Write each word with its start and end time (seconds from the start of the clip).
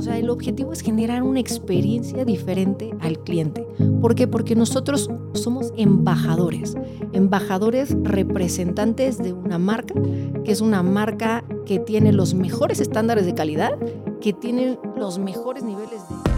O 0.00 0.02
sea, 0.02 0.16
el 0.16 0.30
objetivo 0.30 0.72
es 0.72 0.80
generar 0.80 1.22
una 1.22 1.40
experiencia 1.40 2.24
diferente 2.24 2.90
al 3.00 3.18
cliente. 3.22 3.66
¿Por 4.00 4.14
qué? 4.14 4.26
Porque 4.26 4.56
nosotros 4.56 5.10
somos 5.34 5.74
embajadores, 5.76 6.74
embajadores 7.12 7.94
representantes 8.02 9.18
de 9.18 9.34
una 9.34 9.58
marca, 9.58 9.92
que 10.42 10.52
es 10.52 10.62
una 10.62 10.82
marca 10.82 11.44
que 11.66 11.80
tiene 11.80 12.14
los 12.14 12.32
mejores 12.32 12.80
estándares 12.80 13.26
de 13.26 13.34
calidad, 13.34 13.78
que 14.22 14.32
tiene 14.32 14.78
los 14.96 15.18
mejores 15.18 15.64
niveles 15.64 16.00
de... 16.08 16.29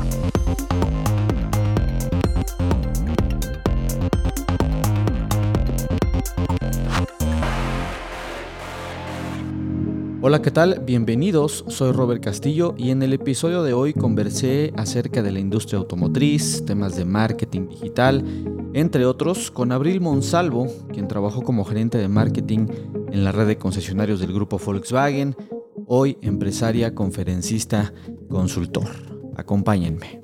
Hola, 10.25 10.41
¿qué 10.41 10.53
tal? 10.53 10.81
Bienvenidos, 10.87 11.65
soy 11.67 11.91
Robert 11.91 12.23
Castillo 12.23 12.77
y 12.79 12.91
en 12.91 13.03
el 13.03 13.13
episodio 13.13 13.65
de 13.65 13.73
hoy 13.73 13.93
conversé 13.93 14.73
acerca 14.77 15.21
de 15.21 15.33
la 15.33 15.41
industria 15.41 15.81
automotriz, 15.81 16.65
temas 16.65 16.95
de 16.95 17.05
marketing 17.05 17.67
digital, 17.67 18.25
entre 18.73 19.05
otros, 19.05 19.51
con 19.51 19.73
Abril 19.73 20.01
Monsalvo, 20.01 20.69
quien 20.93 21.09
trabajó 21.09 21.43
como 21.43 21.65
gerente 21.65 21.99
de 21.99 22.07
marketing 22.07 22.69
en 23.11 23.25
la 23.25 23.33
red 23.33 23.49
de 23.49 23.59
concesionarios 23.59 24.21
del 24.21 24.33
grupo 24.33 24.61
Volkswagen, 24.65 25.35
hoy 25.89 26.17
empresaria, 26.23 26.95
conferencista, 26.95 27.93
consultor. 28.31 28.87
Acompáñenme. 29.37 30.23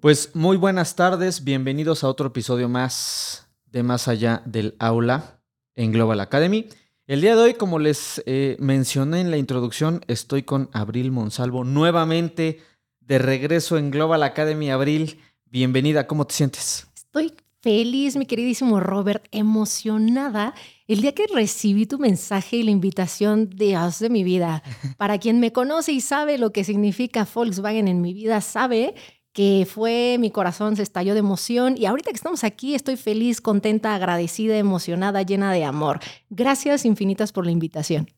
Pues 0.00 0.30
muy 0.32 0.56
buenas 0.56 0.96
tardes, 0.96 1.44
bienvenidos 1.44 2.02
a 2.02 2.08
otro 2.08 2.28
episodio 2.28 2.70
más 2.70 3.46
de 3.66 3.82
Más 3.82 4.08
allá 4.08 4.42
del 4.46 4.74
aula 4.78 5.42
en 5.76 5.92
Global 5.92 6.20
Academy. 6.20 6.66
El 7.10 7.22
día 7.22 7.34
de 7.34 7.42
hoy, 7.42 7.54
como 7.54 7.80
les 7.80 8.22
eh, 8.24 8.56
mencioné 8.60 9.20
en 9.20 9.32
la 9.32 9.36
introducción, 9.36 10.00
estoy 10.06 10.44
con 10.44 10.70
Abril 10.72 11.10
Monsalvo 11.10 11.64
nuevamente 11.64 12.60
de 13.00 13.18
regreso 13.18 13.76
en 13.78 13.90
Global 13.90 14.22
Academy. 14.22 14.70
Abril, 14.70 15.18
bienvenida, 15.44 16.06
¿cómo 16.06 16.24
te 16.28 16.36
sientes? 16.36 16.86
Estoy 16.94 17.34
feliz, 17.62 18.14
mi 18.14 18.26
queridísimo 18.26 18.78
Robert, 18.78 19.26
emocionada 19.32 20.54
el 20.86 21.00
día 21.00 21.12
que 21.12 21.26
recibí 21.26 21.84
tu 21.84 21.98
mensaje 21.98 22.58
y 22.58 22.62
la 22.62 22.70
invitación 22.70 23.50
de 23.50 23.66
Dios 23.66 23.98
de 23.98 24.08
mi 24.08 24.22
vida. 24.22 24.62
Para 24.96 25.18
quien 25.18 25.40
me 25.40 25.52
conoce 25.52 25.90
y 25.90 26.00
sabe 26.00 26.38
lo 26.38 26.52
que 26.52 26.62
significa 26.62 27.26
Volkswagen 27.34 27.88
en 27.88 28.02
mi 28.02 28.14
vida, 28.14 28.40
sabe 28.40 28.94
que 29.40 29.64
fue, 29.64 30.18
mi 30.20 30.30
corazón 30.30 30.76
se 30.76 30.82
estalló 30.82 31.14
de 31.14 31.20
emoción 31.20 31.74
y 31.74 31.86
ahorita 31.86 32.10
que 32.10 32.16
estamos 32.16 32.44
aquí 32.44 32.74
estoy 32.74 32.98
feliz, 32.98 33.40
contenta, 33.40 33.94
agradecida, 33.94 34.58
emocionada, 34.58 35.22
llena 35.22 35.50
de 35.50 35.64
amor. 35.64 35.98
Gracias 36.28 36.84
infinitas 36.84 37.32
por 37.32 37.46
la 37.46 37.50
invitación. 37.50 38.10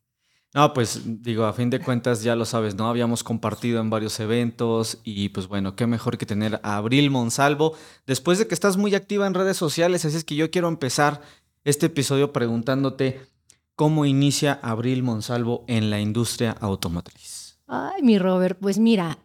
No, 0.52 0.72
pues 0.72 1.00
digo, 1.22 1.44
a 1.44 1.52
fin 1.52 1.70
de 1.70 1.78
cuentas 1.78 2.24
ya 2.24 2.34
lo 2.34 2.44
sabes, 2.44 2.74
¿no? 2.74 2.88
Habíamos 2.88 3.22
compartido 3.22 3.80
en 3.80 3.88
varios 3.88 4.18
eventos 4.18 4.98
y 5.04 5.28
pues 5.28 5.46
bueno, 5.46 5.76
qué 5.76 5.86
mejor 5.86 6.18
que 6.18 6.26
tener 6.26 6.58
a 6.64 6.76
Abril 6.76 7.08
Monsalvo 7.08 7.76
después 8.04 8.40
de 8.40 8.48
que 8.48 8.54
estás 8.54 8.76
muy 8.76 8.96
activa 8.96 9.24
en 9.28 9.34
redes 9.34 9.56
sociales, 9.56 10.04
así 10.04 10.16
es 10.16 10.24
que 10.24 10.34
yo 10.34 10.50
quiero 10.50 10.66
empezar 10.66 11.20
este 11.62 11.86
episodio 11.86 12.32
preguntándote 12.32 13.20
cómo 13.76 14.06
inicia 14.06 14.58
Abril 14.60 15.04
Monsalvo 15.04 15.64
en 15.68 15.88
la 15.88 16.00
industria 16.00 16.56
automotriz. 16.58 17.60
Ay, 17.68 18.02
mi 18.02 18.18
Robert, 18.18 18.58
pues 18.60 18.80
mira, 18.80 19.18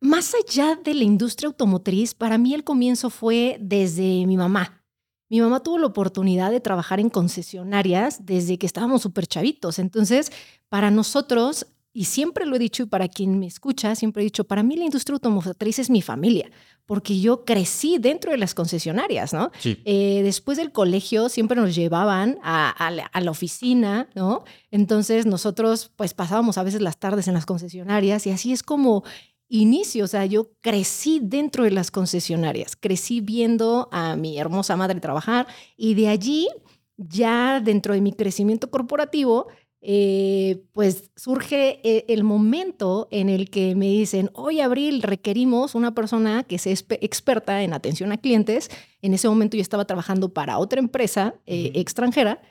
más 0.00 0.34
allá 0.34 0.78
de 0.82 0.94
la 0.94 1.04
industria 1.04 1.48
automotriz, 1.48 2.14
para 2.14 2.38
mí 2.38 2.54
el 2.54 2.64
comienzo 2.64 3.10
fue 3.10 3.56
desde 3.60 4.26
mi 4.26 4.36
mamá. 4.36 4.84
Mi 5.28 5.40
mamá 5.40 5.60
tuvo 5.60 5.78
la 5.78 5.86
oportunidad 5.86 6.50
de 6.50 6.60
trabajar 6.60 7.00
en 7.00 7.10
concesionarias 7.10 8.24
desde 8.24 8.58
que 8.58 8.66
estábamos 8.66 9.02
súper 9.02 9.26
chavitos. 9.26 9.78
Entonces, 9.78 10.32
para 10.68 10.90
nosotros, 10.90 11.66
y 11.92 12.04
siempre 12.04 12.46
lo 12.46 12.56
he 12.56 12.58
dicho 12.58 12.84
y 12.84 12.86
para 12.86 13.08
quien 13.08 13.38
me 13.38 13.46
escucha, 13.46 13.94
siempre 13.94 14.22
he 14.22 14.24
dicho, 14.24 14.44
para 14.44 14.62
mí 14.62 14.76
la 14.76 14.84
industria 14.84 15.14
automotriz 15.14 15.80
es 15.80 15.90
mi 15.90 16.00
familia, 16.00 16.50
porque 16.86 17.20
yo 17.20 17.44
crecí 17.44 17.98
dentro 17.98 18.30
de 18.30 18.38
las 18.38 18.54
concesionarias, 18.54 19.34
¿no? 19.34 19.50
Eh, 19.64 20.20
después 20.22 20.56
del 20.56 20.72
colegio 20.72 21.28
siempre 21.28 21.60
nos 21.60 21.74
llevaban 21.74 22.38
a, 22.42 22.70
a, 22.70 23.20
la 23.20 23.30
oficina, 23.30 24.08
¿no? 24.14 24.44
Entonces 24.70 25.26
nosotros 25.26 25.90
pues 25.96 26.14
pasábamos 26.14 26.56
a 26.56 26.62
veces 26.62 26.80
las 26.80 26.98
tardes 26.98 27.28
en 27.28 27.34
las 27.34 27.44
concesionarias 27.44 28.26
y 28.26 28.30
así 28.30 28.52
es 28.52 28.62
como 28.62 29.02
inicio, 29.48 30.04
o 30.04 30.08
sea, 30.08 30.26
yo 30.26 30.50
crecí 30.60 31.20
dentro 31.22 31.64
de 31.64 31.70
las 31.70 31.90
concesionarias, 31.90 32.76
crecí 32.76 33.20
viendo 33.20 33.88
a 33.92 34.16
mi 34.16 34.38
hermosa 34.38 34.76
madre 34.76 35.00
trabajar 35.00 35.46
y 35.76 35.94
de 35.94 36.08
allí, 36.08 36.48
ya 36.96 37.60
dentro 37.60 37.94
de 37.94 38.00
mi 38.00 38.12
crecimiento 38.12 38.70
corporativo, 38.70 39.46
eh, 39.80 40.64
pues 40.72 41.12
surge 41.14 41.80
eh, 41.84 42.04
el 42.08 42.24
momento 42.24 43.06
en 43.12 43.28
el 43.28 43.48
que 43.48 43.76
me 43.76 43.86
dicen, 43.86 44.30
hoy 44.34 44.60
Abril 44.60 45.02
requerimos 45.02 45.76
una 45.76 45.94
persona 45.94 46.42
que 46.42 46.58
sea 46.58 46.72
experta 46.72 47.62
en 47.62 47.72
atención 47.72 48.10
a 48.10 48.18
clientes. 48.18 48.70
En 49.02 49.14
ese 49.14 49.28
momento 49.28 49.56
yo 49.56 49.62
estaba 49.62 49.84
trabajando 49.84 50.32
para 50.34 50.58
otra 50.58 50.80
empresa 50.80 51.34
eh, 51.46 51.70
extranjera 51.74 52.42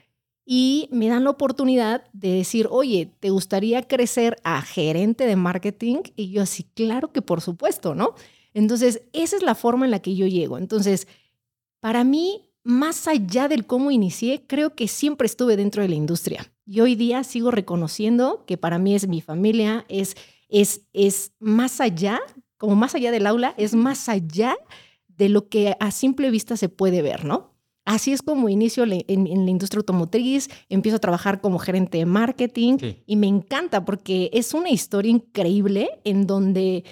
y 0.49 0.87
me 0.93 1.09
dan 1.09 1.25
la 1.25 1.31
oportunidad 1.31 2.05
de 2.13 2.31
decir, 2.31 2.69
oye, 2.71 3.11
¿te 3.19 3.31
gustaría 3.31 3.83
crecer 3.83 4.37
a 4.45 4.61
gerente 4.61 5.25
de 5.25 5.35
marketing? 5.35 5.97
Y 6.15 6.31
yo 6.31 6.43
así, 6.43 6.63
claro 6.63 7.11
que 7.11 7.21
por 7.21 7.41
supuesto, 7.41 7.95
¿no? 7.95 8.15
Entonces, 8.53 9.01
esa 9.11 9.35
es 9.35 9.43
la 9.43 9.55
forma 9.55 9.83
en 9.83 9.91
la 9.91 9.99
que 9.99 10.15
yo 10.15 10.25
llego. 10.25 10.57
Entonces, 10.57 11.09
para 11.81 12.05
mí, 12.05 12.49
más 12.63 13.09
allá 13.09 13.49
del 13.49 13.65
cómo 13.65 13.91
inicié, 13.91 14.45
creo 14.47 14.73
que 14.73 14.87
siempre 14.87 15.25
estuve 15.25 15.57
dentro 15.57 15.81
de 15.81 15.89
la 15.89 15.95
industria. 15.95 16.49
Y 16.65 16.79
hoy 16.79 16.95
día 16.95 17.25
sigo 17.25 17.51
reconociendo 17.51 18.45
que 18.47 18.55
para 18.55 18.79
mí 18.79 18.95
es 18.95 19.05
mi 19.09 19.19
familia, 19.19 19.85
es, 19.89 20.15
es, 20.47 20.83
es 20.93 21.33
más 21.39 21.81
allá, 21.81 22.21
como 22.57 22.77
más 22.77 22.95
allá 22.95 23.11
del 23.11 23.27
aula, 23.27 23.53
es 23.57 23.75
más 23.75 24.07
allá 24.07 24.55
de 25.09 25.27
lo 25.27 25.49
que 25.49 25.75
a 25.81 25.91
simple 25.91 26.31
vista 26.31 26.55
se 26.55 26.69
puede 26.69 27.01
ver, 27.01 27.25
¿no? 27.25 27.56
Así 27.87 28.11
es 28.11 28.21
como 28.21 28.49
inicio 28.49 28.83
en, 28.83 29.45
la 29.45 29.49
industria 29.49 29.79
automotriz, 29.79 30.49
empiezo 30.67 30.97
a 30.97 30.99
trabajar 30.99 31.39
como 31.39 31.57
gerente 31.57 31.99
de 31.99 32.05
marketing 32.05 32.79
y 33.05 33.15
me 33.15 33.27
encanta 33.27 33.85
porque 33.85 34.29
es 34.33 34.53
una 34.53 34.69
historia 34.69 35.09
increíble 35.09 36.01
en 36.03 36.27
donde 36.27 36.83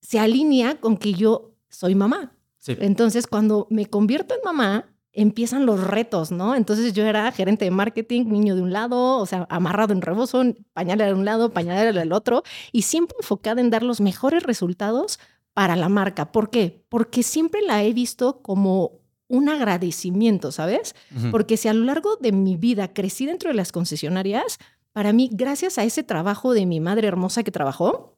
se 0.00 0.20
alinea 0.20 0.78
con 0.78 0.96
que 0.96 1.14
yo 1.14 1.56
soy 1.68 1.96
mamá. 1.96 2.32
Entonces, 2.64 3.26
cuando 3.26 3.66
me 3.68 3.86
convierto 3.86 4.36
en 4.36 4.40
mamá, 4.44 4.94
empiezan 5.10 5.66
los 5.66 5.82
retos, 5.82 6.30
¿no? 6.30 6.54
Entonces 6.54 6.92
yo 6.92 7.04
era 7.04 7.32
gerente 7.32 7.64
de 7.64 7.72
marketing, 7.72 8.26
niño 8.26 8.54
de 8.54 8.62
un 8.62 8.72
lado, 8.72 9.18
o 9.18 9.26
sea, 9.26 9.48
amarrado 9.50 9.92
en 9.92 10.00
rebozo, 10.00 10.44
pañal 10.74 10.98
de 10.98 11.12
un 11.12 11.24
lado, 11.24 11.52
pañal 11.52 11.92
del 11.92 12.12
otro, 12.12 12.44
y 12.70 12.82
siempre 12.82 13.16
enfocada 13.18 13.60
en 13.60 13.70
dar 13.70 13.82
los 13.82 14.00
mejores 14.00 14.44
resultados 14.44 15.18
para 15.54 15.74
la 15.74 15.88
marca. 15.88 16.30
¿Por 16.30 16.50
qué? 16.50 16.86
Porque 16.88 17.24
siempre 17.24 17.62
la 17.62 17.82
he 17.82 17.92
visto 17.92 18.42
como 18.42 19.05
un 19.28 19.48
agradecimiento, 19.48 20.52
¿sabes? 20.52 20.94
Porque 21.30 21.56
si 21.56 21.68
a 21.68 21.74
lo 21.74 21.84
largo 21.84 22.16
de 22.16 22.32
mi 22.32 22.56
vida 22.56 22.92
crecí 22.92 23.26
dentro 23.26 23.50
de 23.50 23.54
las 23.54 23.72
concesionarias, 23.72 24.58
para 24.92 25.12
mí, 25.12 25.28
gracias 25.32 25.78
a 25.78 25.84
ese 25.84 26.02
trabajo 26.02 26.54
de 26.54 26.64
mi 26.66 26.80
madre 26.80 27.08
hermosa 27.08 27.42
que 27.42 27.50
trabajó, 27.50 28.16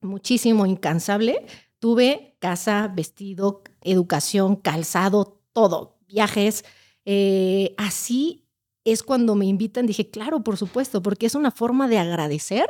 muchísimo, 0.00 0.66
incansable, 0.66 1.46
tuve 1.78 2.36
casa, 2.38 2.92
vestido, 2.94 3.62
educación, 3.82 4.56
calzado, 4.56 5.40
todo, 5.52 5.98
viajes. 6.08 6.64
Eh, 7.04 7.74
así 7.76 8.46
es 8.84 9.02
cuando 9.02 9.34
me 9.34 9.46
invitan, 9.46 9.86
dije, 9.86 10.10
claro, 10.10 10.42
por 10.42 10.56
supuesto, 10.56 11.02
porque 11.02 11.26
es 11.26 11.34
una 11.34 11.50
forma 11.50 11.88
de 11.88 11.98
agradecer 11.98 12.66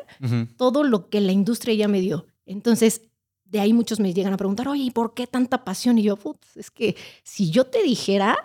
todo 0.56 0.82
lo 0.82 1.08
que 1.08 1.20
la 1.20 1.32
industria 1.32 1.74
ya 1.74 1.88
me 1.88 2.00
dio. 2.00 2.26
Entonces, 2.46 3.02
de 3.48 3.60
ahí 3.60 3.72
muchos 3.72 4.00
me 4.00 4.12
llegan 4.12 4.32
a 4.32 4.36
preguntar, 4.36 4.68
oye, 4.68 4.84
¿y 4.84 4.90
por 4.90 5.14
qué 5.14 5.26
tanta 5.26 5.64
pasión? 5.64 5.98
Y 5.98 6.02
yo, 6.02 6.18
es 6.54 6.70
que 6.70 6.96
si 7.22 7.50
yo 7.50 7.64
te 7.64 7.82
dijera, 7.82 8.36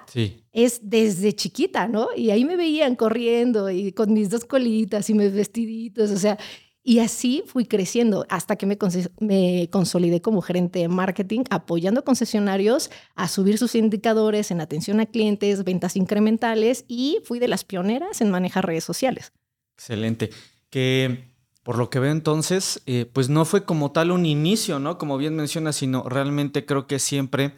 es 0.52 0.80
desde 0.84 1.34
chiquita, 1.34 1.88
¿no? 1.88 2.10
Y 2.16 2.30
ahí 2.30 2.46
me 2.46 2.56
veían 2.56 2.96
corriendo 2.96 3.70
y 3.70 3.92
con 3.92 4.14
mis 4.14 4.30
dos 4.30 4.46
colitas 4.46 5.10
y 5.10 5.14
mis 5.14 5.34
vestiditos, 5.34 6.12
o 6.12 6.18
sea, 6.18 6.38
y 6.84 7.00
así 7.00 7.44
fui 7.46 7.66
creciendo 7.66 8.26
hasta 8.30 8.56
que 8.56 8.66
me, 8.66 8.78
me 9.20 9.70
consolidé 9.72 10.22
como 10.22 10.42
gerente 10.42 10.80
de 10.80 10.88
marketing, 10.88 11.44
apoyando 11.52 12.00
a 12.00 12.04
concesionarios 12.04 12.90
a 13.16 13.28
subir 13.28 13.60
sus 13.60 13.76
indicadores 13.76 14.50
en 14.50 14.62
atención 14.62 15.00
a 15.00 15.06
clientes, 15.06 15.64
ventas 15.64 15.96
incrementales 15.96 16.86
y 16.88 17.20
fui 17.24 17.38
de 17.38 17.48
las 17.48 17.64
pioneras 17.64 18.22
en 18.22 18.32
manejar 18.32 18.66
redes 18.66 18.84
sociales. 18.84 19.32
Excelente. 19.76 20.32
Que 20.72 21.31
por 21.64 21.78
lo 21.78 21.90
que 21.90 22.00
veo 22.00 22.12
entonces, 22.12 22.82
eh, 22.86 23.06
pues 23.12 23.30
no 23.30 23.46
fue 23.46 23.66
como 23.66 23.92
tal 23.92 24.12
un 24.12 24.26
inicio, 24.26 24.80
¿no? 24.80 24.98
Como 24.98 25.18
bien 25.18 25.36
mencionas, 25.36 25.76
sino 25.76 26.08
realmente 26.10 26.66
creo 26.66 26.88
que 26.88 27.00
siempre 27.00 27.54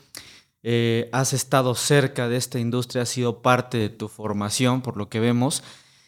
eh, 0.61 1.09
has 1.11 1.33
estado 1.33 1.75
cerca 1.75 2.27
de 2.27 2.37
esta 2.37 2.59
industria, 2.59 3.03
ha 3.03 3.05
sido 3.05 3.41
parte 3.41 3.77
de 3.77 3.89
tu 3.89 4.07
formación, 4.07 4.81
por 4.81 4.97
lo 4.97 5.09
que 5.09 5.19
vemos. 5.19 5.63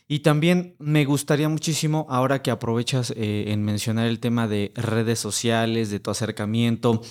Y 0.07 0.19
también 0.19 0.75
me 0.77 1.05
gustaría 1.05 1.49
muchísimo, 1.49 2.05
ahora 2.09 2.41
que 2.41 2.51
aprovechas 2.51 3.11
eh, 3.15 3.45
en 3.47 3.63
mencionar 3.63 4.07
el 4.07 4.19
tema 4.19 4.47
de 4.47 4.71
redes 4.75 5.19
sociales, 5.19 5.89
de 5.89 5.99
tu 5.99 6.11
acercamiento, 6.11 7.01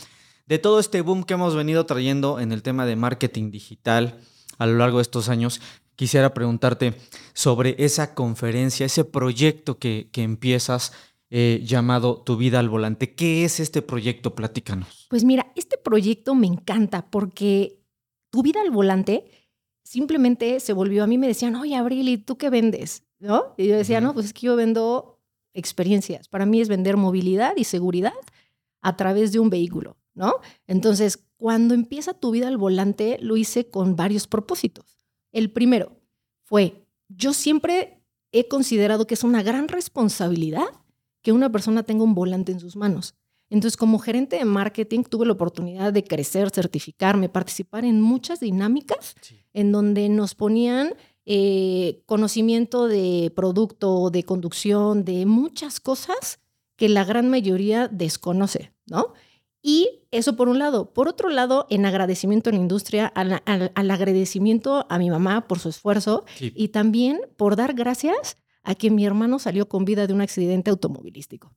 de 0.46 0.58
todo 0.58 0.78
este 0.78 1.00
boom 1.00 1.24
que 1.24 1.34
hemos 1.34 1.56
venido 1.56 1.86
trayendo 1.86 2.38
en 2.38 2.52
el 2.52 2.62
tema 2.62 2.86
de 2.86 2.96
marketing 2.96 3.50
digital 3.50 4.20
a 4.58 4.66
lo 4.66 4.78
largo 4.78 4.98
de 4.98 5.02
estos 5.02 5.28
años, 5.28 5.60
quisiera 5.96 6.34
preguntarte 6.34 6.94
sobre 7.32 7.76
esa 7.78 8.14
conferencia, 8.14 8.86
ese 8.86 9.04
proyecto 9.04 9.78
que, 9.78 10.08
que 10.12 10.22
empiezas 10.22 10.92
eh, 11.30 11.62
llamado 11.64 12.22
Tu 12.22 12.36
vida 12.36 12.60
al 12.60 12.68
volante. 12.68 13.14
¿Qué 13.14 13.44
es 13.44 13.58
este 13.58 13.82
proyecto? 13.82 14.34
Platícanos. 14.34 15.06
Pues 15.10 15.24
mira, 15.24 15.50
este 15.56 15.78
proyecto 15.78 16.34
me 16.34 16.46
encanta 16.46 17.10
porque 17.10 17.80
Tu 18.30 18.42
vida 18.42 18.60
al 18.60 18.70
volante 18.70 19.24
simplemente 19.84 20.60
se 20.60 20.72
volvió, 20.72 21.04
a 21.04 21.06
mí 21.06 21.18
me 21.18 21.26
decían, 21.26 21.56
oye, 21.56 21.76
Abril, 21.76 22.08
¿y 22.08 22.18
tú 22.18 22.38
qué 22.38 22.50
vendes? 22.50 23.04
¿No? 23.18 23.54
Y 23.56 23.68
yo 23.68 23.76
decía, 23.76 24.00
no, 24.00 24.14
pues 24.14 24.26
es 24.26 24.32
que 24.32 24.46
yo 24.46 24.56
vendo 24.56 25.20
experiencias. 25.52 26.28
Para 26.28 26.46
mí 26.46 26.60
es 26.60 26.68
vender 26.68 26.96
movilidad 26.96 27.54
y 27.56 27.64
seguridad 27.64 28.12
a 28.80 28.96
través 28.96 29.32
de 29.32 29.38
un 29.38 29.50
vehículo, 29.50 29.96
¿no? 30.14 30.34
Entonces, 30.66 31.24
cuando 31.36 31.74
empieza 31.74 32.14
tu 32.14 32.30
vida 32.32 32.48
al 32.48 32.58
volante, 32.58 33.18
lo 33.20 33.36
hice 33.36 33.70
con 33.70 33.96
varios 33.96 34.26
propósitos. 34.26 34.93
El 35.34 35.50
primero 35.50 36.00
fue, 36.44 36.86
yo 37.08 37.34
siempre 37.34 38.00
he 38.32 38.46
considerado 38.46 39.06
que 39.06 39.14
es 39.14 39.24
una 39.24 39.42
gran 39.42 39.66
responsabilidad 39.68 40.68
que 41.22 41.32
una 41.32 41.50
persona 41.50 41.82
tenga 41.82 42.04
un 42.04 42.14
volante 42.14 42.52
en 42.52 42.60
sus 42.60 42.76
manos. 42.76 43.16
Entonces, 43.50 43.76
como 43.76 43.98
gerente 43.98 44.36
de 44.36 44.44
marketing, 44.44 45.02
tuve 45.02 45.26
la 45.26 45.32
oportunidad 45.32 45.92
de 45.92 46.04
crecer, 46.04 46.50
certificarme, 46.50 47.28
participar 47.28 47.84
en 47.84 48.00
muchas 48.00 48.40
dinámicas 48.40 49.16
en 49.52 49.72
donde 49.72 50.08
nos 50.08 50.36
ponían 50.36 50.94
eh, 51.26 52.02
conocimiento 52.06 52.86
de 52.86 53.32
producto, 53.34 54.10
de 54.10 54.22
conducción, 54.22 55.04
de 55.04 55.26
muchas 55.26 55.80
cosas 55.80 56.38
que 56.76 56.88
la 56.88 57.04
gran 57.04 57.28
mayoría 57.28 57.88
desconoce, 57.88 58.72
¿no? 58.86 59.14
Y 59.66 60.02
eso 60.10 60.36
por 60.36 60.50
un 60.50 60.58
lado. 60.58 60.92
Por 60.92 61.08
otro 61.08 61.30
lado, 61.30 61.66
en 61.70 61.86
agradecimiento 61.86 62.50
a 62.50 62.52
la 62.52 62.58
industria, 62.58 63.06
al, 63.06 63.40
agradecimiento 63.74 64.84
a 64.90 64.98
mi 64.98 65.08
mamá 65.08 65.48
por 65.48 65.58
su 65.58 65.70
esfuerzo 65.70 66.26
y 66.38 66.68
también 66.68 67.22
por 67.38 67.56
dar 67.56 67.72
gracias 67.72 68.36
a 68.62 68.74
que 68.74 68.90
mi 68.90 69.06
hermano 69.06 69.38
salió 69.38 69.66
con 69.66 69.86
vida 69.86 70.06
de 70.06 70.12
un 70.12 70.20
accidente 70.20 70.68
automovilístico. 70.68 71.54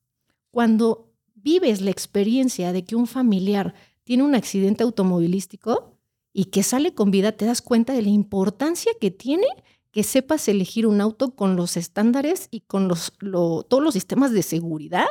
Cuando 0.52 1.12
vives 1.36 1.82
la 1.82 1.92
experiencia 1.92 2.72
de 2.72 2.86
que 2.86 2.96
un 2.96 3.08
familiar 3.08 3.74
tiene 4.06 4.24
un 4.24 4.36
accidente 4.36 4.84
automovilístico 4.84 5.98
y 6.32 6.46
que 6.46 6.64
sale 6.64 6.94
con 6.94 7.12
vida, 7.12 7.34
te 7.34 7.46
das 7.46 7.62
cuenta 7.62 7.92
de 7.92 8.04
la 8.04 8.10
importancia 8.10 8.94
que 9.02 9.12
tiene 9.12 9.48
que 9.92 10.04
sepas 10.04 10.48
elegir 10.48 10.88
un 10.88 11.02
auto 11.02 11.36
con 11.36 11.58
los 11.58 11.76
estándares 11.76 12.48
y 12.52 12.62
con 12.62 12.88
los, 12.88 13.12
todos 13.20 13.84
los 13.84 13.94
sistemas 13.94 14.32
de 14.32 14.44
seguridad 14.44 15.08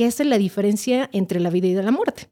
que 0.00 0.06
hacen 0.06 0.30
la 0.30 0.38
diferencia 0.38 1.10
entre 1.12 1.40
la 1.40 1.50
vida 1.50 1.66
y 1.66 1.74
la 1.74 1.90
muerte. 1.90 2.30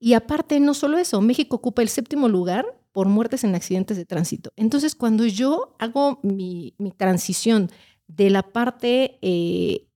Y 0.00 0.14
aparte, 0.14 0.58
no 0.58 0.72
solo 0.72 0.96
eso, 0.96 1.20
México 1.20 1.56
ocupa 1.56 1.82
el 1.82 1.90
séptimo 1.90 2.30
lugar 2.30 2.64
por 2.92 3.08
muertes 3.08 3.44
en 3.44 3.54
accidentes 3.54 3.98
de 3.98 4.06
tránsito. 4.06 4.54
Entonces, 4.56 4.94
cuando 4.94 5.26
yo 5.26 5.76
hago 5.78 6.18
mi, 6.22 6.74
transición 6.96 7.70
de 8.06 8.30
la 8.30 8.42
parte 8.42 9.18
eh, 9.20 9.86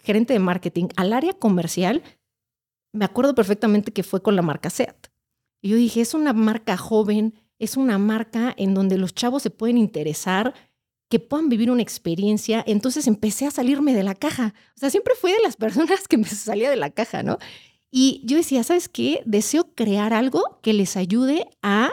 gerente 0.00 0.34
de 0.34 0.38
marketing 0.38 0.88
al 0.96 1.14
área 1.14 1.32
comercial, 1.32 2.02
me 2.92 3.06
acuerdo 3.06 3.34
perfectamente 3.34 3.94
que 3.94 4.02
fue 4.02 4.20
con 4.20 4.36
la 4.36 4.42
marca 4.42 4.68
SEAT. 4.68 5.06
Y 5.62 5.70
yo 5.70 5.76
dije, 5.76 6.02
es 6.02 6.12
una 6.12 6.34
marca 6.34 6.76
joven, 6.76 7.36
es 7.58 7.78
una 7.78 7.96
marca 7.96 8.52
en 8.58 8.74
donde 8.74 8.98
los 8.98 9.14
chavos 9.14 9.42
se 9.42 9.48
pueden 9.48 9.78
interesar, 9.78 10.52
que 11.08 11.18
puedan 11.18 11.48
vivir 11.48 11.70
una 11.70 11.82
experiencia. 11.82 12.62
Entonces 12.66 13.06
empecé 13.06 13.46
a 13.46 13.50
salirme 13.50 13.94
de 13.94 14.02
la 14.02 14.14
caja. 14.14 14.54
O 14.76 14.78
sea, 14.78 14.90
siempre 14.90 15.14
fui 15.14 15.32
de 15.32 15.40
las 15.42 15.56
personas 15.56 16.06
que 16.08 16.18
me 16.18 16.28
salía 16.28 16.70
de 16.70 16.76
la 16.76 16.90
caja, 16.90 17.22
¿no? 17.22 17.38
Y 17.90 18.20
yo 18.24 18.36
decía, 18.36 18.62
¿sabes 18.64 18.88
qué? 18.88 19.22
Deseo 19.24 19.74
crear 19.74 20.12
algo 20.12 20.58
que 20.62 20.74
les 20.74 20.96
ayude 20.96 21.48
a 21.62 21.90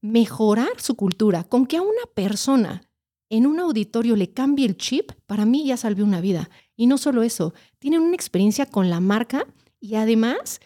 mejorar 0.00 0.80
su 0.80 0.96
cultura. 0.96 1.44
Con 1.44 1.66
que 1.66 1.76
a 1.76 1.82
una 1.82 2.06
persona 2.14 2.82
en 3.30 3.46
un 3.46 3.60
auditorio 3.60 4.16
le 4.16 4.30
cambie 4.30 4.66
el 4.66 4.76
chip, 4.76 5.12
para 5.26 5.46
mí 5.46 5.64
ya 5.64 5.76
salvé 5.76 6.02
una 6.02 6.20
vida. 6.20 6.50
Y 6.76 6.86
no 6.86 6.98
solo 6.98 7.22
eso, 7.22 7.54
tienen 7.78 8.02
una 8.02 8.14
experiencia 8.14 8.66
con 8.66 8.90
la 8.90 9.00
marca 9.00 9.46
y 9.80 9.94
además 9.94 10.60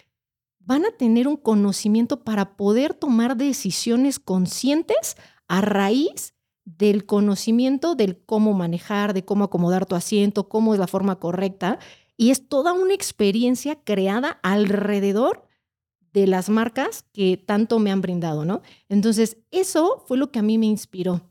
van 0.58 0.84
a 0.84 0.90
tener 0.90 1.28
un 1.28 1.36
conocimiento 1.36 2.24
para 2.24 2.56
poder 2.56 2.94
tomar 2.94 3.36
decisiones 3.36 4.18
conscientes 4.18 5.16
a 5.46 5.60
raíz 5.60 6.34
del 6.66 7.06
conocimiento 7.06 7.94
del 7.94 8.18
cómo 8.18 8.52
manejar, 8.52 9.14
de 9.14 9.24
cómo 9.24 9.44
acomodar 9.44 9.86
tu 9.86 9.94
asiento, 9.94 10.48
cómo 10.48 10.74
es 10.74 10.80
la 10.80 10.88
forma 10.88 11.18
correcta. 11.18 11.78
Y 12.18 12.30
es 12.30 12.48
toda 12.48 12.74
una 12.74 12.92
experiencia 12.92 13.76
creada 13.82 14.40
alrededor 14.42 15.46
de 16.12 16.26
las 16.26 16.48
marcas 16.48 17.04
que 17.12 17.36
tanto 17.36 17.78
me 17.78 17.90
han 17.90 18.00
brindado, 18.02 18.44
¿no? 18.44 18.62
Entonces, 18.88 19.38
eso 19.50 20.02
fue 20.06 20.18
lo 20.18 20.30
que 20.30 20.40
a 20.40 20.42
mí 20.42 20.58
me 20.58 20.66
inspiró. 20.66 21.22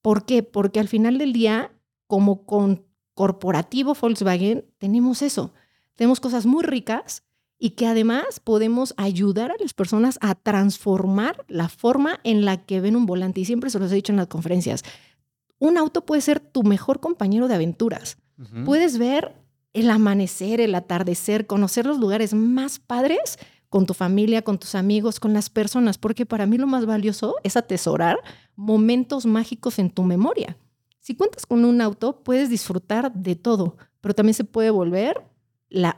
¿Por 0.00 0.24
qué? 0.24 0.42
Porque 0.42 0.80
al 0.80 0.88
final 0.88 1.18
del 1.18 1.32
día, 1.32 1.72
como 2.06 2.46
con 2.46 2.86
corporativo 3.14 3.96
Volkswagen, 4.00 4.64
tenemos 4.78 5.22
eso. 5.22 5.52
Tenemos 5.96 6.20
cosas 6.20 6.46
muy 6.46 6.62
ricas 6.62 7.24
y 7.58 7.70
que 7.70 7.86
además 7.86 8.40
podemos 8.42 8.94
ayudar 8.96 9.50
a 9.50 9.56
las 9.60 9.74
personas 9.74 10.18
a 10.20 10.34
transformar 10.36 11.44
la 11.48 11.68
forma 11.68 12.20
en 12.22 12.44
la 12.44 12.64
que 12.64 12.80
ven 12.80 12.96
un 12.96 13.06
volante. 13.06 13.40
Y 13.40 13.44
siempre 13.44 13.70
se 13.70 13.78
los 13.78 13.90
he 13.90 13.96
dicho 13.96 14.12
en 14.12 14.16
las 14.16 14.28
conferencias, 14.28 14.84
un 15.58 15.76
auto 15.76 16.06
puede 16.06 16.22
ser 16.22 16.38
tu 16.40 16.62
mejor 16.62 17.00
compañero 17.00 17.48
de 17.48 17.54
aventuras. 17.54 18.18
Puedes 18.64 18.98
ver 18.98 19.34
el 19.72 19.90
amanecer, 19.90 20.60
el 20.60 20.76
atardecer, 20.76 21.48
conocer 21.48 21.86
los 21.86 21.98
lugares 21.98 22.34
más 22.34 22.78
padres 22.78 23.38
con 23.68 23.84
tu 23.84 23.94
familia, 23.94 24.42
con 24.42 24.58
tus 24.58 24.76
amigos, 24.76 25.18
con 25.18 25.32
las 25.32 25.50
personas, 25.50 25.98
porque 25.98 26.24
para 26.24 26.46
mí 26.46 26.56
lo 26.56 26.68
más 26.68 26.86
valioso 26.86 27.34
es 27.42 27.56
atesorar 27.56 28.18
momentos 28.54 29.26
mágicos 29.26 29.78
en 29.80 29.90
tu 29.90 30.04
memoria. 30.04 30.56
Si 31.00 31.16
cuentas 31.16 31.46
con 31.46 31.64
un 31.64 31.80
auto, 31.80 32.22
puedes 32.22 32.48
disfrutar 32.48 33.12
de 33.12 33.34
todo, 33.34 33.76
pero 34.00 34.14
también 34.14 34.34
se 34.34 34.44
puede 34.44 34.70
volver 34.70 35.20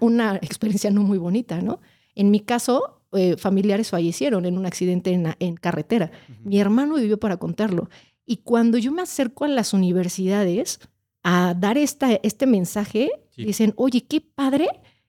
una 0.01 0.37
experiencia 0.43 0.91
no 0.91 1.03
muy 1.03 1.19
bonita, 1.19 1.61
¿no? 1.61 1.81
En 2.15 2.31
mi 2.31 2.41
caso, 2.41 3.03
eh, 3.13 3.37
familiares 3.37 3.91
fallecieron 3.91 4.47
en 4.47 4.59
un 4.59 4.67
accidente 4.67 5.13
en, 5.13 5.57
carretera. 5.57 6.11
Mi 6.45 6.61
hermano 6.61 6.97
vivió 6.97 7.19
para 7.19 7.39
contarlo. 7.39 7.89
Y 8.27 8.39
cuando 8.39 8.79
yo 8.79 8.93
me 8.93 9.03
acerco 9.03 9.45
a 9.45 9.49
las 9.49 9.73
universidades 9.73 10.81
a 11.23 11.55
dar 11.55 11.79
esta, 11.79 12.13
este 12.23 12.47
mensaje, 12.47 13.11
dicen, 13.37 13.73
oye, 13.77 14.07
qué 14.07 14.21
padre 14.21 14.69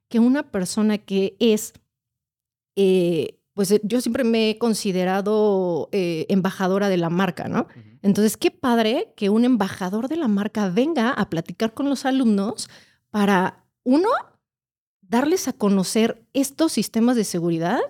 que 0.09 0.19
una 0.19 0.51
persona 0.51 0.97
que 0.97 1.35
es, 1.39 1.73
eh, 2.75 3.39
pues 3.53 3.71
eh, 3.71 3.81
yo 3.83 4.01
siempre 4.01 4.23
me 4.23 4.49
he 4.49 4.57
considerado 4.57 5.89
embajadora 5.91 6.89
de 6.89 6.97
la 6.97 7.09
marca, 7.09 7.47
¿no? 7.47 7.67
Entonces, 8.01 8.35
qué 8.37 8.49
padre 8.49 9.13
que 9.15 9.29
un 9.29 9.45
embajador 9.45 10.07
de 10.07 10.15
la 10.15 10.27
marca 10.27 10.69
venga 10.69 11.11
a 11.11 11.29
platicar 11.29 11.73
con 11.73 11.87
los 11.87 12.05
alumnos 12.05 12.69
para, 13.11 13.65
uno, 13.83 14.09
darles 15.11 15.49
a 15.49 15.53
conocer 15.53 16.25
estos 16.33 16.71
sistemas 16.71 17.17
de 17.17 17.25
seguridad 17.25 17.81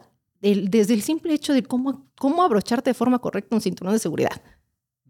desde 0.41 0.95
el 0.95 1.03
simple 1.03 1.35
hecho 1.35 1.53
de 1.53 1.61
cómo, 1.61 2.07
cómo 2.17 2.41
abrocharte 2.41 2.89
de 2.89 2.93
forma 2.95 3.19
correcta 3.19 3.55
un 3.55 3.61
cinturón 3.61 3.93
de 3.93 3.99
seguridad, 3.99 4.41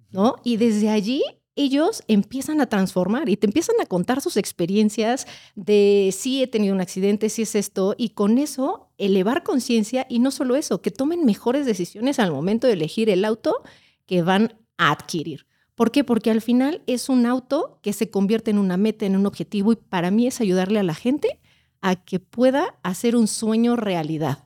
¿no? 0.10 0.36
Y 0.44 0.58
desde 0.58 0.90
allí 0.90 1.24
ellos 1.56 2.04
empiezan 2.10 2.60
a 2.60 2.66
transformar 2.66 3.30
y 3.30 3.38
te 3.38 3.48
empiezan 3.48 3.78
a 3.80 3.86
contar 3.86 4.20
sus 4.20 4.36
experiencias 4.36 5.26
de 5.56 6.14
si 6.14 6.44
he 6.44 6.48
tenido 6.48 6.76
un 6.76 6.82
accidente, 6.82 7.30
si 7.30 7.44
es 7.44 7.56
esto, 7.56 7.96
y 7.98 8.10
con 8.10 8.38
eso 8.40 8.90
elevar 8.98 9.44
conciencia 9.44 10.06
y 10.10 10.20
no 10.20 10.32
solo 10.32 10.58
eso, 10.58 10.82
que 10.82 10.92
tomen 10.92 11.24
mejores 11.24 11.66
decisiones 11.66 12.20
al 12.20 12.34
momento 12.34 12.68
de 12.68 12.74
elegir 12.74 13.10
el 13.10 13.24
auto 13.24 13.64
que 14.06 14.22
van 14.22 14.60
a 14.78 14.92
adquirir. 14.92 15.48
¿Por 15.76 15.92
qué? 15.92 16.04
Porque 16.04 16.30
al 16.30 16.42
final 16.42 16.82
es 16.88 17.08
un 17.08 17.26
auto 17.26 17.80
que 17.82 17.94
se 17.94 18.10
convierte 18.10 18.52
en 18.52 18.58
una 18.58 18.76
meta, 18.76 19.06
en 19.06 19.16
un 19.16 19.26
objetivo 19.26 19.72
y 19.72 19.78
para 19.78 20.12
mí 20.12 20.28
es 20.28 20.42
ayudarle 20.42 20.80
a 20.80 20.84
la 20.84 20.94
gente 20.94 21.40
a 21.82 21.96
que 21.96 22.20
pueda 22.20 22.76
hacer 22.84 23.16
un 23.16 23.28
sueño 23.28 23.76
realidad. 23.76 24.46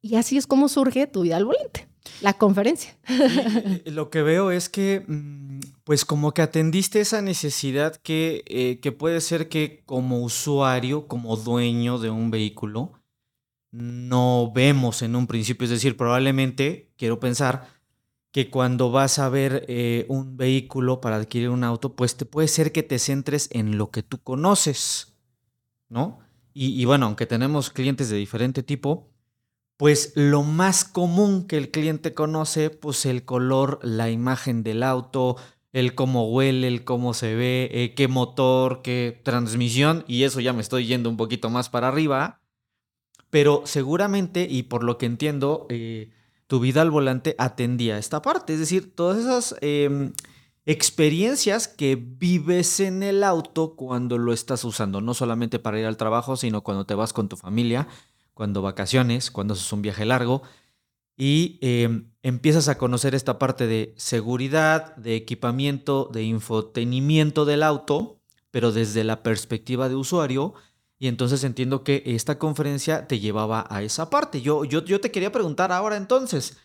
Y 0.00 0.16
así 0.16 0.36
es 0.36 0.46
como 0.46 0.68
surge 0.68 1.06
tu 1.06 1.22
vida 1.22 1.36
al 1.36 1.44
volante, 1.44 1.88
la 2.20 2.32
conferencia. 2.32 2.96
lo 3.86 4.10
que 4.10 4.22
veo 4.22 4.50
es 4.50 4.68
que, 4.68 5.04
mm, 5.06 5.60
pues 5.84 6.04
como 6.04 6.32
que 6.32 6.42
atendiste 6.42 7.00
esa 7.00 7.22
necesidad 7.22 7.96
que, 7.96 8.42
eh, 8.46 8.80
que 8.80 8.92
puede 8.92 9.20
ser 9.20 9.48
que 9.48 9.82
como 9.86 10.20
usuario, 10.22 11.06
como 11.06 11.36
dueño 11.36 11.98
de 11.98 12.10
un 12.10 12.30
vehículo, 12.30 12.92
no 13.70 14.52
vemos 14.54 15.02
en 15.02 15.16
un 15.16 15.26
principio. 15.26 15.64
Es 15.64 15.70
decir, 15.70 15.96
probablemente, 15.96 16.92
quiero 16.96 17.20
pensar, 17.20 17.68
que 18.32 18.48
cuando 18.48 18.90
vas 18.90 19.18
a 19.18 19.28
ver 19.28 19.64
eh, 19.68 20.06
un 20.08 20.36
vehículo 20.36 21.00
para 21.00 21.16
adquirir 21.16 21.50
un 21.50 21.64
auto, 21.64 21.94
pues 21.94 22.16
te 22.16 22.24
puede 22.24 22.48
ser 22.48 22.72
que 22.72 22.82
te 22.82 22.98
centres 22.98 23.48
en 23.52 23.76
lo 23.76 23.90
que 23.90 24.02
tú 24.02 24.18
conoces. 24.22 25.11
¿No? 25.92 26.18
Y, 26.54 26.84
bueno, 26.84 27.06
aunque 27.06 27.24
tenemos 27.24 27.70
clientes 27.70 28.10
de 28.10 28.16
diferente 28.16 28.62
tipo, 28.62 29.08
pues 29.78 30.12
lo 30.16 30.42
más 30.42 30.84
común 30.84 31.46
que 31.46 31.56
el 31.56 31.70
cliente 31.70 32.12
conoce, 32.12 32.68
pues 32.68 33.06
el 33.06 33.24
color, 33.24 33.78
la 33.82 34.10
imagen 34.10 34.62
del 34.62 34.82
auto, 34.82 35.36
el 35.72 35.94
cómo 35.94 36.30
huele, 36.30 36.68
el 36.68 36.84
cómo 36.84 37.14
se 37.14 37.34
ve, 37.34 37.70
eh, 37.72 37.94
qué 37.94 38.06
motor, 38.06 38.82
qué 38.82 39.18
transmisión, 39.24 40.04
y 40.06 40.24
eso 40.24 40.40
ya 40.40 40.52
me 40.52 40.60
estoy 40.60 40.86
yendo 40.86 41.08
un 41.08 41.16
poquito 41.16 41.48
más 41.48 41.70
para 41.70 41.88
arriba. 41.88 42.40
Pero 43.30 43.62
seguramente, 43.64 44.46
y 44.48 44.64
por 44.64 44.84
lo 44.84 44.98
que 44.98 45.06
entiendo, 45.06 45.66
eh, 45.70 46.10
tu 46.46 46.60
vida 46.60 46.82
al 46.82 46.90
volante 46.90 47.34
atendía 47.38 47.96
esta 47.96 48.20
parte. 48.20 48.52
Es 48.52 48.58
decir, 48.58 48.94
todas 48.94 49.18
esas 49.18 49.56
em, 49.62 50.12
experiencias 50.64 51.68
que 51.68 51.96
vives 51.96 52.80
en 52.80 53.02
el 53.02 53.24
auto 53.24 53.74
cuando 53.74 54.18
lo 54.18 54.32
estás 54.32 54.64
usando, 54.64 55.00
no 55.00 55.14
solamente 55.14 55.58
para 55.58 55.80
ir 55.80 55.86
al 55.86 55.96
trabajo, 55.96 56.36
sino 56.36 56.62
cuando 56.62 56.86
te 56.86 56.94
vas 56.94 57.12
con 57.12 57.28
tu 57.28 57.36
familia, 57.36 57.88
cuando 58.34 58.62
vacaciones, 58.62 59.30
cuando 59.30 59.54
haces 59.54 59.72
un 59.72 59.82
viaje 59.82 60.04
largo 60.04 60.42
y 61.16 61.58
em, 61.60 62.10
empiezas 62.22 62.68
a 62.68 62.78
conocer 62.78 63.14
esta 63.14 63.38
parte 63.38 63.66
de 63.66 63.94
seguridad, 63.96 64.96
de 64.96 65.14
equipamiento, 65.16 66.08
de 66.12 66.24
infotenimiento 66.24 67.44
del 67.44 67.62
auto, 67.62 68.18
pero 68.50 68.72
desde 68.72 69.04
la 69.04 69.22
perspectiva 69.22 69.88
de 69.88 69.94
usuario. 69.94 70.54
Y 70.98 71.08
entonces 71.08 71.44
entiendo 71.44 71.84
que 71.84 72.02
esta 72.06 72.38
conferencia 72.38 73.06
te 73.08 73.20
llevaba 73.20 73.66
a 73.68 73.82
esa 73.82 74.08
parte. 74.08 74.40
Yo, 74.40 74.64
yo, 74.64 74.84
yo 74.84 75.00
te 75.00 75.10
quería 75.10 75.32
preguntar 75.32 75.72
ahora 75.72 75.96
entonces, 75.96 76.58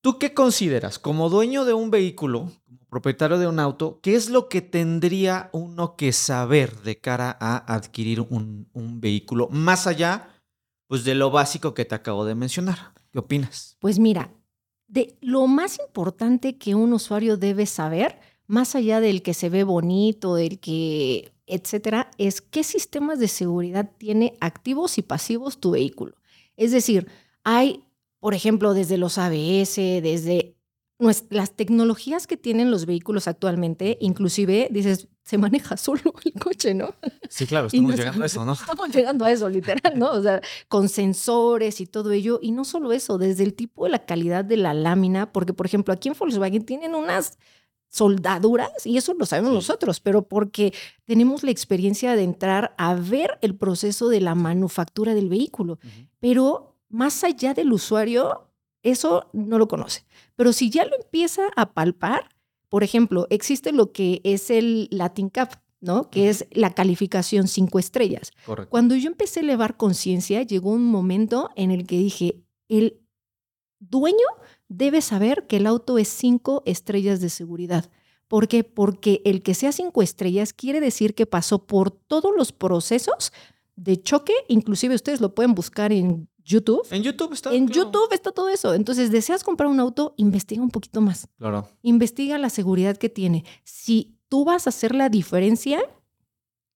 ¿tú 0.00 0.18
qué 0.18 0.34
consideras 0.34 0.98
como 0.98 1.28
dueño 1.28 1.64
de 1.64 1.74
un 1.74 1.90
vehículo, 1.90 2.50
propietario 2.92 3.38
de 3.38 3.48
un 3.48 3.58
auto, 3.58 4.00
qué 4.02 4.14
es 4.14 4.28
lo 4.28 4.50
que 4.50 4.60
tendría 4.60 5.48
uno 5.54 5.96
que 5.96 6.12
saber 6.12 6.82
de 6.82 7.00
cara 7.00 7.34
a 7.40 7.56
adquirir 7.74 8.20
un, 8.20 8.68
vehículo 9.00 9.48
más 9.50 9.86
allá 9.86 10.28
pues, 10.88 11.02
de 11.02 11.14
lo 11.14 11.30
básico 11.30 11.72
que 11.72 11.86
te 11.86 11.94
acabo 11.94 12.26
de 12.26 12.34
mencionar? 12.34 12.92
¿Qué 13.10 13.18
opinas? 13.18 13.78
Pues 13.80 13.98
mira, 13.98 14.30
de 14.88 15.16
lo 15.22 15.46
más 15.46 15.78
importante 15.78 16.58
que 16.58 16.74
un 16.74 16.92
usuario 16.92 17.38
debe 17.38 17.64
saber, 17.64 18.20
más 18.46 18.74
allá 18.74 19.00
del 19.00 19.22
que 19.22 19.32
se 19.32 19.48
ve 19.48 19.64
bonito, 19.64 20.34
del 20.34 20.60
que, 20.60 21.32
etcétera, 21.46 22.10
es 22.18 22.42
qué 22.42 22.62
sistemas 22.62 23.18
de 23.18 23.28
seguridad 23.28 23.90
tiene 23.96 24.36
activos 24.38 24.98
y 24.98 25.02
pasivos 25.02 25.58
tu 25.58 25.70
vehículo. 25.70 26.14
Es 26.58 26.72
decir, 26.72 27.08
hay, 27.42 27.84
por 28.20 28.34
ejemplo, 28.34 28.74
desde 28.74 28.98
los 28.98 29.16
ABS, 29.16 29.76
desde 29.76 30.58
las 31.30 31.56
tecnologías 31.56 32.26
que 32.26 32.36
tienen 32.36 32.70
los 32.70 32.86
vehículos 32.86 33.26
actualmente, 33.28 33.98
inclusive 34.00 34.68
dices, 34.70 35.08
se 35.24 35.38
maneja 35.38 35.76
solo 35.78 36.14
el 36.24 36.32
coche, 36.34 36.74
¿no? 36.74 36.94
Sí, 37.28 37.46
claro, 37.46 37.66
estamos 37.72 37.96
llegando 37.96 38.22
a 38.22 38.26
eso, 38.26 38.44
¿no? 38.44 38.52
Estamos 38.52 38.88
llegando 38.94 39.24
a 39.24 39.32
eso, 39.32 39.48
literal, 39.48 39.98
¿no? 39.98 40.10
O 40.12 40.22
sea, 40.22 40.40
con 40.68 40.88
sensores 40.88 41.80
y 41.80 41.86
todo 41.86 42.12
ello. 42.12 42.38
Y 42.42 42.52
no 42.52 42.64
solo 42.64 42.92
eso, 42.92 43.18
desde 43.18 43.44
el 43.44 43.54
tipo 43.54 43.84
de 43.84 43.90
la 43.90 44.04
calidad 44.04 44.44
de 44.44 44.56
la 44.56 44.74
lámina, 44.74 45.32
porque, 45.32 45.52
por 45.52 45.66
ejemplo, 45.66 45.92
aquí 45.92 46.08
en 46.08 46.14
Volkswagen 46.18 46.64
tienen 46.64 46.94
unas 46.94 47.38
soldaduras, 47.88 48.86
y 48.86 48.96
eso 48.96 49.12
lo 49.12 49.26
sabemos 49.26 49.52
nosotros, 49.52 50.00
pero 50.00 50.22
porque 50.22 50.72
tenemos 51.04 51.42
la 51.42 51.50
experiencia 51.50 52.16
de 52.16 52.22
entrar 52.22 52.74
a 52.78 52.94
ver 52.94 53.38
el 53.42 53.54
proceso 53.54 54.08
de 54.08 54.22
la 54.22 54.34
manufactura 54.34 55.14
del 55.14 55.28
vehículo. 55.28 55.78
Pero 56.18 56.78
más 56.88 57.22
allá 57.22 57.52
del 57.52 57.70
usuario, 57.70 58.48
eso 58.82 59.28
no 59.32 59.58
lo 59.58 59.68
conoce. 59.68 60.04
Pero 60.36 60.52
si 60.52 60.70
ya 60.70 60.84
lo 60.84 60.96
empieza 60.96 61.42
a 61.56 61.72
palpar, 61.72 62.28
por 62.68 62.82
ejemplo, 62.82 63.26
existe 63.30 63.72
lo 63.72 63.92
que 63.92 64.20
es 64.24 64.50
el 64.50 64.88
Latin 64.90 65.28
Cup, 65.28 65.58
¿no? 65.80 66.10
Que 66.10 66.28
es 66.28 66.46
la 66.52 66.72
calificación 66.74 67.48
cinco 67.48 67.78
estrellas. 67.78 68.30
Correcto. 68.46 68.70
Cuando 68.70 68.94
yo 68.94 69.08
empecé 69.08 69.40
a 69.40 69.42
elevar 69.42 69.76
conciencia, 69.76 70.42
llegó 70.42 70.70
un 70.70 70.86
momento 70.86 71.50
en 71.56 71.70
el 71.70 71.86
que 71.86 71.98
dije, 71.98 72.36
el 72.68 73.00
dueño 73.78 74.16
debe 74.68 75.02
saber 75.02 75.46
que 75.46 75.56
el 75.56 75.66
auto 75.66 75.98
es 75.98 76.08
cinco 76.08 76.62
estrellas 76.64 77.20
de 77.20 77.30
seguridad. 77.30 77.90
¿Por 78.28 78.48
qué? 78.48 78.64
Porque 78.64 79.20
el 79.26 79.42
que 79.42 79.54
sea 79.54 79.72
cinco 79.72 80.00
estrellas 80.00 80.54
quiere 80.54 80.80
decir 80.80 81.14
que 81.14 81.26
pasó 81.26 81.66
por 81.66 81.90
todos 81.90 82.32
los 82.34 82.52
procesos 82.52 83.32
de 83.76 84.00
choque, 84.00 84.32
inclusive 84.48 84.94
ustedes 84.94 85.20
lo 85.20 85.34
pueden 85.34 85.54
buscar 85.54 85.92
en 85.92 86.28
YouTube. 86.44 86.86
En 86.90 87.02
YouTube 87.02 87.32
está. 87.32 87.52
En 87.52 87.66
claro. 87.66 87.84
YouTube 87.84 88.12
está 88.12 88.32
todo 88.32 88.48
eso. 88.48 88.74
Entonces, 88.74 89.10
deseas 89.10 89.44
comprar 89.44 89.68
un 89.68 89.80
auto, 89.80 90.14
investiga 90.16 90.62
un 90.62 90.70
poquito 90.70 91.00
más. 91.00 91.28
Claro. 91.38 91.68
Investiga 91.82 92.38
la 92.38 92.50
seguridad 92.50 92.96
que 92.96 93.08
tiene. 93.08 93.44
Si 93.64 94.16
tú 94.28 94.44
vas 94.44 94.66
a 94.66 94.70
hacer 94.70 94.94
la 94.94 95.08
diferencia 95.08 95.82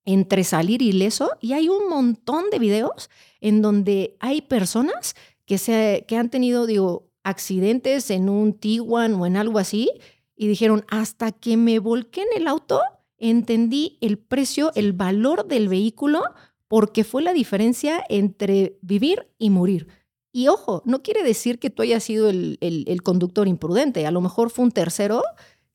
entre 0.05 0.45
salir 0.45 0.83
ileso, 0.83 1.33
y 1.41 1.53
hay 1.53 1.69
un 1.69 1.89
montón 1.89 2.49
de 2.51 2.61
videos 2.61 3.11
en 3.41 3.61
donde 3.61 4.17
hay 4.21 4.41
personas 4.41 5.15
que, 5.47 5.59
se, 5.59 6.05
que 6.07 6.17
han 6.17 6.31
tenido, 6.31 6.67
digo, 6.67 7.09
accidentes 7.25 8.11
en 8.11 8.29
un 8.29 8.53
Tiguan 8.53 9.15
o 9.15 9.27
en 9.27 9.37
algo 9.37 9.59
así, 9.59 9.91
y 10.37 10.47
dijeron, 10.47 10.85
hasta 10.89 11.33
que 11.33 11.57
me 11.57 11.81
volqué 11.81 12.23
en 12.23 12.41
el 12.41 12.47
auto, 12.47 12.81
entendí 13.19 13.99
el 14.01 14.19
precio, 14.19 14.71
el 14.75 14.93
valor 14.93 15.47
del 15.47 15.69
vehículo 15.69 16.23
porque 16.69 17.05
fue 17.05 17.23
la 17.23 17.33
diferencia 17.33 18.05
entre 18.09 18.79
vivir 18.83 19.29
y 19.39 19.51
morir. 19.51 19.89
Y 20.33 20.49
ojo, 20.49 20.83
no 20.85 21.03
quiere 21.03 21.23
decir 21.23 21.59
que 21.59 21.71
tú 21.71 21.83
hayas 21.83 22.05
sido 22.05 22.29
el, 22.29 22.59
el, 22.61 22.85
el 22.89 23.03
conductor 23.03 23.49
imprudente, 23.49 24.07
a 24.07 24.11
lo 24.11 24.21
mejor 24.21 24.51
fue 24.51 24.65
un 24.65 24.73
tercero 24.73 25.23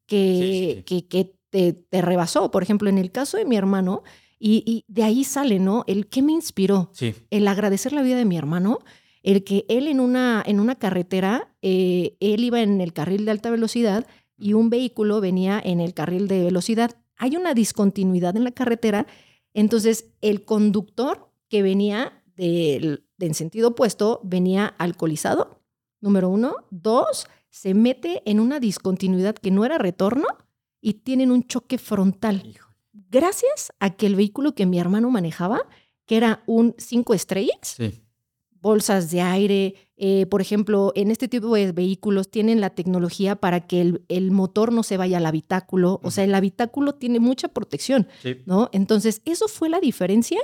que, 0.05 0.37
sí, 0.39 0.75
sí. 0.75 0.83
que, 0.83 1.07
que 1.07 1.35
te, 1.49 1.73
te, 1.73 2.01
rebasó. 2.01 2.51
Por 2.51 2.61
ejemplo, 2.61 2.89
en 2.89 2.97
el 2.97 3.11
caso 3.11 3.37
de 3.37 3.45
mi 3.45 3.55
hermano, 3.55 4.03
y, 4.37 4.63
y, 4.65 4.85
de 4.87 5.03
ahí 5.03 5.23
sale, 5.23 5.59
¿no? 5.59 5.83
El 5.87 6.07
que 6.07 6.21
me 6.21 6.31
inspiró, 6.31 6.89
sí. 6.93 7.15
el 7.29 7.47
agradecer 7.47 7.93
la 7.93 8.01
vida 8.01 8.17
de 8.17 8.25
mi 8.25 8.37
hermano, 8.37 8.79
el 9.23 9.43
que 9.43 9.65
él 9.69 9.87
en 9.87 9.99
una, 9.99 10.43
en 10.45 10.59
una 10.59 10.75
carretera, 10.75 11.53
eh, 11.61 12.17
él 12.19 12.43
iba 12.43 12.61
en 12.61 12.81
el 12.81 12.93
carril 12.93 13.25
de 13.25 13.31
alta 13.31 13.49
velocidad 13.51 14.05
y 14.37 14.53
un 14.53 14.69
vehículo 14.69 15.21
venía 15.21 15.61
en 15.63 15.79
el 15.79 15.93
carril 15.93 16.27
de 16.27 16.43
velocidad. 16.43 16.97
Hay 17.17 17.35
una 17.35 17.53
discontinuidad 17.53 18.35
en 18.35 18.43
la 18.43 18.51
carretera 18.51 19.05
entonces, 19.53 20.11
el 20.21 20.45
conductor 20.45 21.29
que 21.49 21.61
venía 21.61 22.23
del, 22.35 23.05
en 23.19 23.33
sentido 23.33 23.69
opuesto 23.69 24.21
venía 24.23 24.67
alcoholizado, 24.77 25.61
número 25.99 26.29
uno. 26.29 26.55
Dos, 26.69 27.27
se 27.49 27.73
mete 27.73 28.21
en 28.25 28.39
una 28.39 28.59
discontinuidad 28.59 29.35
que 29.35 29.51
no 29.51 29.65
era 29.65 29.77
retorno 29.77 30.25
y 30.79 30.93
tienen 30.95 31.31
un 31.31 31.45
choque 31.45 31.77
frontal. 31.77 32.43
Hijo. 32.45 32.69
Gracias 32.93 33.71
a 33.79 33.91
que 33.91 34.05
el 34.05 34.15
vehículo 34.15 34.55
que 34.55 34.65
mi 34.65 34.79
hermano 34.79 35.09
manejaba, 35.09 35.67
que 36.05 36.17
era 36.17 36.43
un 36.47 36.75
cinco 36.77 37.13
estrellas, 37.13 37.57
sí. 37.61 38.01
Bolsas 38.61 39.09
de 39.11 39.21
aire, 39.21 39.75
eh, 39.97 40.25
por 40.27 40.41
ejemplo, 40.41 40.91
en 40.95 41.11
este 41.11 41.27
tipo 41.27 41.53
de 41.55 41.71
vehículos 41.71 42.29
tienen 42.29 42.61
la 42.61 42.69
tecnología 42.71 43.35
para 43.35 43.61
que 43.67 43.81
el, 43.81 44.05
el 44.07 44.31
motor 44.31 44.71
no 44.71 44.83
se 44.83 44.97
vaya 44.97 45.17
al 45.17 45.25
habitáculo. 45.25 45.99
O 46.03 46.11
sea, 46.11 46.23
el 46.23 46.35
habitáculo 46.35 46.93
tiene 46.95 47.19
mucha 47.19 47.47
protección, 47.47 48.07
sí. 48.21 48.37
¿no? 48.45 48.69
Entonces, 48.71 49.21
eso 49.25 49.47
fue 49.47 49.69
la 49.69 49.79
diferencia 49.79 50.39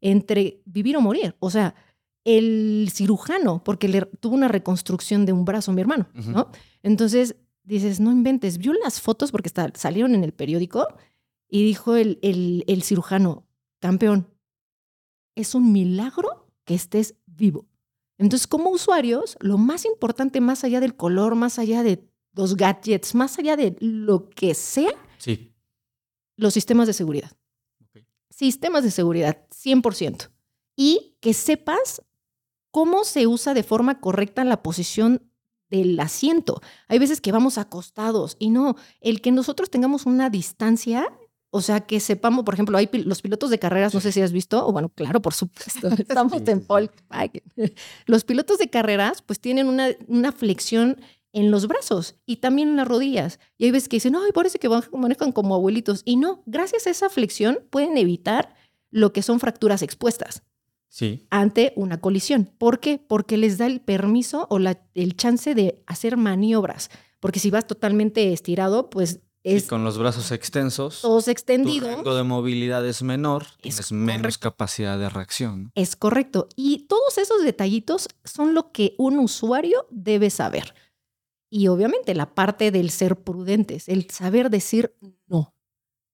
entre 0.00 0.62
vivir 0.64 0.96
o 0.96 1.00
morir. 1.00 1.36
O 1.38 1.50
sea, 1.50 1.74
el 2.24 2.88
cirujano, 2.92 3.62
porque 3.64 3.88
le 3.88 4.02
tuvo 4.02 4.34
una 4.34 4.48
reconstrucción 4.48 5.24
de 5.24 5.32
un 5.32 5.44
brazo 5.44 5.70
a 5.70 5.74
mi 5.74 5.80
hermano, 5.80 6.08
uh 6.14 6.18
-huh. 6.18 6.32
¿no? 6.32 6.50
Entonces, 6.82 7.36
dices, 7.62 8.00
no 8.00 8.10
inventes, 8.10 8.58
vio 8.58 8.72
las 8.72 9.00
fotos 9.00 9.30
porque 9.30 9.48
está, 9.48 9.70
salieron 9.74 10.14
en 10.14 10.24
el 10.24 10.32
periódico 10.32 10.86
y 11.48 11.64
dijo 11.64 11.96
el, 11.96 12.18
el, 12.22 12.64
el 12.66 12.82
cirujano, 12.82 13.46
campeón, 13.80 14.26
es 15.34 15.54
un 15.54 15.72
milagro 15.72 16.48
que 16.64 16.74
estés 16.74 17.16
vivo. 17.40 17.66
Entonces, 18.18 18.46
como 18.46 18.70
usuarios, 18.70 19.36
lo 19.40 19.58
más 19.58 19.84
importante, 19.84 20.40
más 20.40 20.62
allá 20.62 20.78
del 20.78 20.94
color, 20.94 21.34
más 21.34 21.58
allá 21.58 21.82
de 21.82 22.06
los 22.34 22.56
gadgets, 22.56 23.14
más 23.14 23.38
allá 23.38 23.56
de 23.56 23.76
lo 23.80 24.28
que 24.28 24.54
sea, 24.54 24.92
sí. 25.18 25.52
los 26.36 26.54
sistemas 26.54 26.86
de 26.86 26.92
seguridad. 26.92 27.32
Okay. 27.88 28.06
Sistemas 28.28 28.84
de 28.84 28.90
seguridad, 28.90 29.46
100%. 29.50 30.30
Y 30.76 31.16
que 31.20 31.34
sepas 31.34 32.02
cómo 32.70 33.04
se 33.04 33.26
usa 33.26 33.54
de 33.54 33.62
forma 33.62 34.00
correcta 34.00 34.44
la 34.44 34.62
posición 34.62 35.30
del 35.70 35.98
asiento. 35.98 36.60
Hay 36.88 36.98
veces 36.98 37.20
que 37.20 37.32
vamos 37.32 37.56
acostados 37.56 38.36
y 38.38 38.50
no, 38.50 38.76
el 39.00 39.20
que 39.20 39.32
nosotros 39.32 39.70
tengamos 39.70 40.04
una 40.04 40.28
distancia 40.28 41.08
o 41.50 41.60
sea, 41.60 41.80
que 41.80 41.98
sepamos, 41.98 42.44
por 42.44 42.54
ejemplo, 42.54 42.78
hay 42.78 42.86
pil 42.86 43.08
los 43.08 43.22
pilotos 43.22 43.50
de 43.50 43.58
carreras, 43.58 43.92
no 43.92 44.00
sé 44.00 44.12
si 44.12 44.20
has 44.20 44.32
visto, 44.32 44.66
o 44.66 44.72
bueno, 44.72 44.88
claro, 44.88 45.20
por 45.20 45.34
supuesto, 45.34 45.88
estamos 45.98 46.42
en 46.46 46.64
Volkswagen. 46.66 47.42
Los 48.06 48.24
pilotos 48.24 48.58
de 48.58 48.70
carreras, 48.70 49.22
pues 49.22 49.40
tienen 49.40 49.66
una, 49.66 49.88
una, 50.06 50.30
flexión 50.32 51.00
en 51.32 51.50
los 51.50 51.66
brazos 51.66 52.16
y 52.26 52.36
también 52.36 52.70
en 52.70 52.76
las 52.76 52.88
rodillas. 52.88 53.38
Y 53.58 53.64
hay 53.64 53.70
veces 53.72 53.88
que 53.88 53.96
dicen, 53.96 54.16
ay, 54.16 54.32
parece 54.32 54.58
que 54.58 54.68
manejan 54.92 55.32
como 55.32 55.54
abuelitos. 55.54 56.02
Y 56.04 56.16
no, 56.16 56.42
gracias 56.46 56.86
a 56.86 56.90
esa 56.90 57.08
flexión 57.08 57.58
pueden 57.70 57.96
evitar 57.98 58.54
lo 58.90 59.12
que 59.12 59.22
son 59.22 59.38
fracturas 59.38 59.82
expuestas. 59.82 60.42
Sí. 60.88 61.26
Ante 61.30 61.72
una 61.76 62.00
colisión. 62.00 62.50
¿Por 62.58 62.80
qué? 62.80 62.98
Porque 62.98 63.36
les 63.36 63.58
da 63.58 63.66
el 63.66 63.80
permiso 63.80 64.48
o 64.50 64.58
la, 64.58 64.82
el 64.94 65.16
chance 65.16 65.54
de 65.54 65.82
hacer 65.86 66.16
maniobras. 66.16 66.90
Porque 67.20 67.38
si 67.38 67.50
vas 67.50 67.66
totalmente 67.66 68.32
estirado, 68.32 68.90
pues 68.90 69.20
es 69.42 69.64
y 69.64 69.68
con 69.68 69.84
los 69.84 69.98
brazos 69.98 70.32
extensos, 70.32 71.00
todos 71.00 71.28
extendidos. 71.28 71.88
Tu 71.88 71.96
rango 71.96 72.14
de 72.14 72.22
movilidad 72.22 72.86
es 72.86 73.02
menor, 73.02 73.46
Es 73.62 73.76
tienes 73.76 73.92
menos 73.92 74.38
capacidad 74.38 74.98
de 74.98 75.08
reacción. 75.08 75.72
Es 75.74 75.96
correcto. 75.96 76.48
Y 76.56 76.86
todos 76.86 77.18
esos 77.18 77.42
detallitos 77.42 78.08
son 78.24 78.54
lo 78.54 78.72
que 78.72 78.94
un 78.98 79.18
usuario 79.18 79.86
debe 79.90 80.30
saber. 80.30 80.74
Y 81.50 81.68
obviamente 81.68 82.14
la 82.14 82.34
parte 82.34 82.70
del 82.70 82.90
ser 82.90 83.16
prudentes, 83.16 83.88
el 83.88 84.08
saber 84.10 84.50
decir 84.50 84.94
no. 85.26 85.54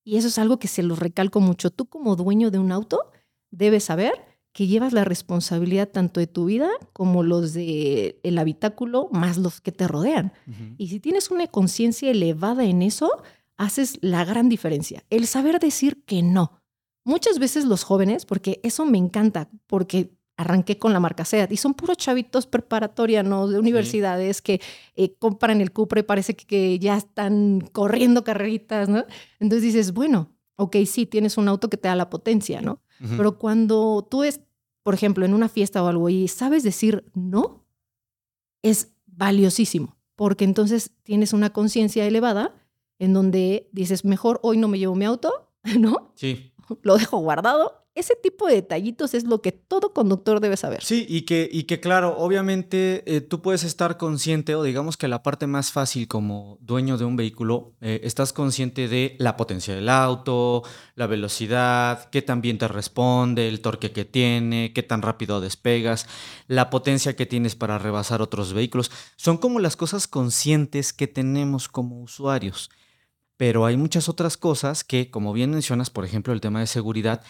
Y 0.04 0.16
eso 0.16 0.28
es 0.28 0.38
algo 0.38 0.58
que 0.58 0.68
se 0.68 0.82
lo 0.82 0.94
recalco 0.96 1.40
mucho. 1.40 1.70
Tú 1.70 1.86
como 1.86 2.16
dueño 2.16 2.50
de 2.50 2.58
un 2.58 2.70
auto 2.70 3.10
debes 3.50 3.84
saber 3.84 4.12
que 4.56 4.66
llevas 4.66 4.94
la 4.94 5.04
responsabilidad 5.04 5.86
tanto 5.86 6.18
de 6.18 6.26
tu 6.26 6.46
vida 6.46 6.70
como 6.94 7.22
los 7.22 7.52
del 7.52 8.16
el 8.22 8.38
habitáculo, 8.38 9.10
más 9.12 9.36
los 9.36 9.60
que 9.60 9.70
te 9.70 9.86
rodean. 9.86 10.32
Y 10.78 10.88
si 10.88 10.98
tienes 10.98 11.30
una 11.30 11.46
conciencia 11.46 12.10
elevada 12.10 12.64
en 12.64 12.80
eso, 12.80 13.22
haces 13.58 13.98
la 14.00 14.24
gran 14.24 14.48
diferencia. 14.48 15.04
El 15.10 15.26
saber 15.26 15.60
decir 15.60 16.02
que 16.06 16.22
no. 16.22 16.62
Muchas 17.04 17.38
veces 17.38 17.66
los 17.66 17.84
jóvenes, 17.84 18.24
porque 18.24 18.58
eso 18.62 18.86
me 18.86 18.96
encanta, 18.96 19.50
porque 19.66 20.16
arranqué 20.38 20.78
con 20.78 20.94
la 20.94 21.00
marca 21.00 21.26
SEAT 21.26 21.52
y 21.52 21.58
son 21.58 21.74
puros 21.74 21.98
chavitos 21.98 22.46
preparatorianos 22.46 23.50
de 23.50 23.58
universidades 23.58 24.40
que 24.40 24.62
eh, 24.94 25.12
compran 25.18 25.60
el 25.60 25.70
Cupra 25.70 26.00
y 26.00 26.04
parece 26.04 26.34
que, 26.34 26.78
ya 26.78 26.96
están 26.96 27.60
corriendo 27.72 28.24
carreritas, 28.24 28.88
¿no? 28.88 29.04
Entonces 29.38 29.64
dices, 29.64 29.92
bueno, 29.92 30.34
ok, 30.56 30.76
sí, 30.86 31.04
tienes 31.04 31.36
un 31.36 31.46
auto 31.48 31.68
que 31.68 31.76
te 31.76 31.88
da 31.88 31.94
la 31.94 32.08
potencia, 32.08 32.62
¿no? 32.62 32.80
Pero 32.98 33.38
cuando 33.38 34.06
tú 34.10 34.22
es, 34.22 34.40
por 34.86 34.94
ejemplo, 34.94 35.24
en 35.24 35.34
una 35.34 35.48
fiesta 35.48 35.82
o 35.82 35.88
algo 35.88 36.08
y 36.10 36.28
sabes 36.28 36.62
decir 36.62 37.10
no, 37.12 37.66
es 38.62 38.94
valiosísimo, 39.06 39.96
porque 40.14 40.44
entonces 40.44 40.92
tienes 41.02 41.32
una 41.32 41.52
conciencia 41.52 42.06
elevada 42.06 42.54
en 43.00 43.12
donde 43.12 43.68
dices, 43.72 44.04
mejor 44.04 44.38
hoy 44.44 44.58
no 44.58 44.68
me 44.68 44.78
llevo 44.78 44.94
mi 44.94 45.04
auto, 45.04 45.50
¿no? 45.80 46.12
Sí. 46.14 46.52
Lo 46.82 46.98
dejo 46.98 47.18
guardado 47.18 47.85
ese 47.96 48.14
tipo 48.14 48.46
de 48.46 48.56
detallitos 48.56 49.14
es 49.14 49.24
lo 49.24 49.40
que 49.40 49.52
todo 49.52 49.94
conductor 49.94 50.38
debe 50.40 50.58
saber. 50.58 50.84
Sí, 50.84 51.06
y 51.08 51.22
que, 51.22 51.48
y 51.50 51.64
que 51.64 51.80
claro, 51.80 52.14
obviamente 52.18 53.02
eh, 53.06 53.22
tú 53.22 53.40
puedes 53.40 53.64
estar 53.64 53.96
consciente, 53.96 54.54
o 54.54 54.62
digamos 54.62 54.98
que 54.98 55.08
la 55.08 55.22
parte 55.22 55.46
más 55.46 55.72
fácil 55.72 56.06
como 56.06 56.58
dueño 56.60 56.98
de 56.98 57.06
un 57.06 57.16
vehículo, 57.16 57.72
eh, 57.80 58.00
estás 58.04 58.34
consciente 58.34 58.86
de 58.88 59.16
la 59.18 59.38
potencia 59.38 59.74
del 59.74 59.88
auto, 59.88 60.62
la 60.94 61.06
velocidad, 61.06 62.10
qué 62.10 62.20
tan 62.20 62.42
bien 62.42 62.58
te 62.58 62.68
responde, 62.68 63.48
el 63.48 63.62
torque 63.62 63.92
que 63.92 64.04
tiene, 64.04 64.74
qué 64.74 64.82
tan 64.82 65.00
rápido 65.00 65.40
despegas, 65.40 66.06
la 66.48 66.68
potencia 66.68 67.16
que 67.16 67.24
tienes 67.24 67.56
para 67.56 67.78
rebasar 67.78 68.20
otros 68.20 68.52
vehículos. 68.52 68.90
Son 69.16 69.38
como 69.38 69.58
las 69.58 69.74
cosas 69.74 70.06
conscientes 70.06 70.92
que 70.92 71.06
tenemos 71.06 71.68
como 71.68 72.02
usuarios. 72.02 72.70
Pero 73.38 73.66
hay 73.66 73.76
muchas 73.76 74.08
otras 74.08 74.36
cosas 74.36 74.82
que, 74.82 75.10
como 75.10 75.32
bien 75.34 75.50
mencionas, 75.50 75.90
por 75.90 76.06
ejemplo, 76.06 76.32
el 76.32 76.40
tema 76.40 76.60
de 76.60 76.66
seguridad, 76.66 77.22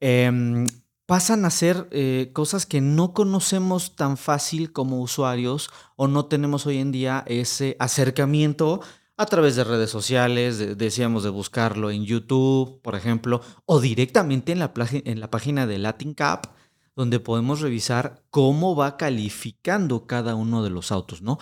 Em, 0.00 0.66
pasan 1.06 1.44
a 1.44 1.50
ser 1.50 1.88
eh, 1.90 2.30
cosas 2.32 2.66
que 2.66 2.80
no 2.80 3.14
conocemos 3.14 3.96
tan 3.96 4.16
fácil 4.16 4.72
como 4.72 5.00
usuarios 5.00 5.70
o 5.96 6.06
no 6.06 6.26
tenemos 6.26 6.66
hoy 6.66 6.78
en 6.78 6.92
día 6.92 7.24
ese 7.26 7.76
acercamiento 7.78 8.80
a 9.16 9.26
través 9.26 9.56
de 9.56 9.64
redes 9.64 9.90
sociales, 9.90 10.78
decíamos 10.78 11.24
de 11.24 11.30
buscarlo 11.30 11.90
en 11.90 12.04
YouTube, 12.04 12.80
por 12.82 12.94
ejemplo, 12.94 13.40
o 13.66 13.80
directamente 13.80 14.52
en 14.52 14.60
la, 14.60 14.72
en 14.92 15.18
la 15.18 15.28
página 15.28 15.66
de 15.66 15.78
Latin 15.78 16.14
Cap, 16.14 16.46
donde 16.94 17.18
podemos 17.18 17.60
revisar 17.60 18.22
cómo 18.30 18.76
va 18.76 18.96
calificando 18.96 20.06
cada 20.06 20.36
uno 20.36 20.62
de 20.62 20.70
los 20.70 20.92
autos, 20.92 21.20
¿no? 21.20 21.38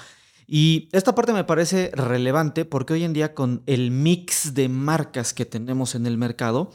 Y 0.46 0.88
esta 0.92 1.14
parte 1.14 1.34
me 1.34 1.44
parece 1.44 1.90
relevante 1.92 2.64
porque 2.64 2.94
hoy 2.94 3.04
en 3.04 3.12
día 3.12 3.34
con 3.34 3.62
el 3.66 3.90
mix 3.90 4.54
de 4.54 4.70
marcas 4.70 5.34
que 5.34 5.44
tenemos 5.44 5.94
en 5.94 6.06
el 6.06 6.16
mercado, 6.16 6.70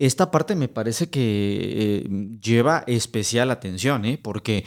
esta 0.00 0.30
parte 0.30 0.56
me 0.56 0.68
parece 0.68 1.10
que 1.10 1.20
eh, 1.20 2.08
lleva 2.40 2.84
especial 2.86 3.50
atención, 3.50 4.06
¿eh? 4.06 4.16
porque, 4.16 4.64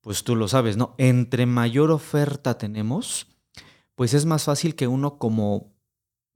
pues 0.00 0.24
tú 0.24 0.34
lo 0.34 0.48
sabes, 0.48 0.76
¿no? 0.76 0.96
Entre 0.98 1.46
mayor 1.46 1.92
oferta 1.92 2.58
tenemos, 2.58 3.28
pues 3.94 4.14
es 4.14 4.26
más 4.26 4.42
fácil 4.42 4.74
que 4.74 4.88
uno 4.88 5.16
como 5.18 5.72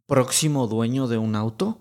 próximo 0.06 0.68
dueño 0.68 1.08
de 1.08 1.18
un 1.18 1.34
auto 1.34 1.80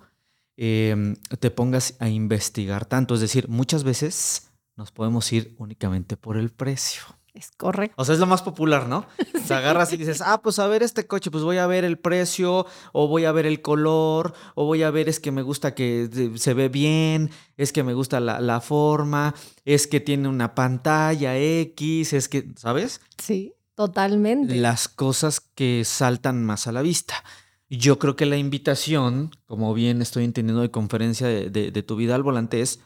em, 0.57 1.15
te 1.39 1.51
pongas 1.51 1.95
a 1.99 2.09
investigar 2.09 2.87
tanto. 2.87 3.13
Es 3.13 3.21
decir, 3.21 3.47
muchas 3.47 3.83
veces 3.83 4.51
nos 4.75 4.91
podemos 4.91 5.31
ir 5.31 5.55
únicamente 5.59 6.17
por 6.17 6.37
el 6.37 6.49
precio. 6.49 7.03
Es 7.37 7.51
correcto. 7.55 7.93
O 8.01 8.03
sea, 8.03 8.15
es 8.15 8.19
lo 8.19 8.25
más 8.25 8.41
popular, 8.41 8.87
¿no? 8.87 9.05
Te 9.47 9.53
agarras 9.53 9.93
y 9.93 9.97
dices, 9.97 10.21
ah, 10.25 10.41
pues 10.41 10.57
a 10.57 10.65
ver 10.65 10.81
este 10.81 11.05
coche, 11.05 11.29
pues 11.29 11.43
voy 11.43 11.57
a 11.57 11.67
ver 11.67 11.85
el 11.85 11.99
precio, 11.99 12.65
o 12.93 13.07
voy 13.07 13.25
a 13.25 13.31
ver 13.31 13.45
el 13.45 13.61
color, 13.61 14.33
o 14.55 14.65
voy 14.65 14.81
a 14.81 14.89
ver 14.89 15.07
es 15.07 15.19
que 15.19 15.31
me 15.31 15.43
gusta 15.43 15.75
que 15.75 16.31
se 16.35 16.53
ve 16.55 16.67
bien, 16.69 17.29
es 17.55 17.71
que 17.71 17.83
me 17.83 17.93
gusta 17.93 18.19
la, 18.19 18.41
la 18.41 18.59
forma, 18.59 19.35
es 19.65 19.85
que 19.85 19.99
tiene 19.99 20.27
una 20.27 20.55
pantalla 20.55 21.37
X, 21.37 22.13
es 22.13 22.27
que, 22.27 22.51
¿sabes? 22.55 23.01
Sí, 23.21 23.53
totalmente. 23.75 24.55
Las 24.55 24.87
cosas 24.87 25.39
que 25.39 25.83
saltan 25.85 26.43
más 26.43 26.65
a 26.65 26.71
la 26.71 26.81
vista. 26.81 27.23
Yo 27.69 27.99
creo 27.99 28.15
que 28.15 28.25
la 28.25 28.37
invitación, 28.37 29.29
como 29.45 29.75
bien 29.75 30.01
estoy 30.01 30.23
entendiendo 30.23 30.63
de 30.63 30.71
conferencia 30.71 31.27
de, 31.27 31.49
de 31.49 31.83
tu 31.83 31.97
vida 31.97 32.15
al 32.15 32.23
volante, 32.23 32.61
es 32.61 32.79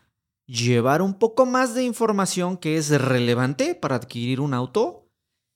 llevar 0.52 1.02
un 1.02 1.14
poco 1.14 1.46
más 1.46 1.74
de 1.74 1.84
información 1.84 2.58
que 2.58 2.76
es 2.76 2.90
relevante 2.90 3.74
para 3.74 3.96
adquirir 3.96 4.42
un 4.42 4.54
auto 4.54 5.08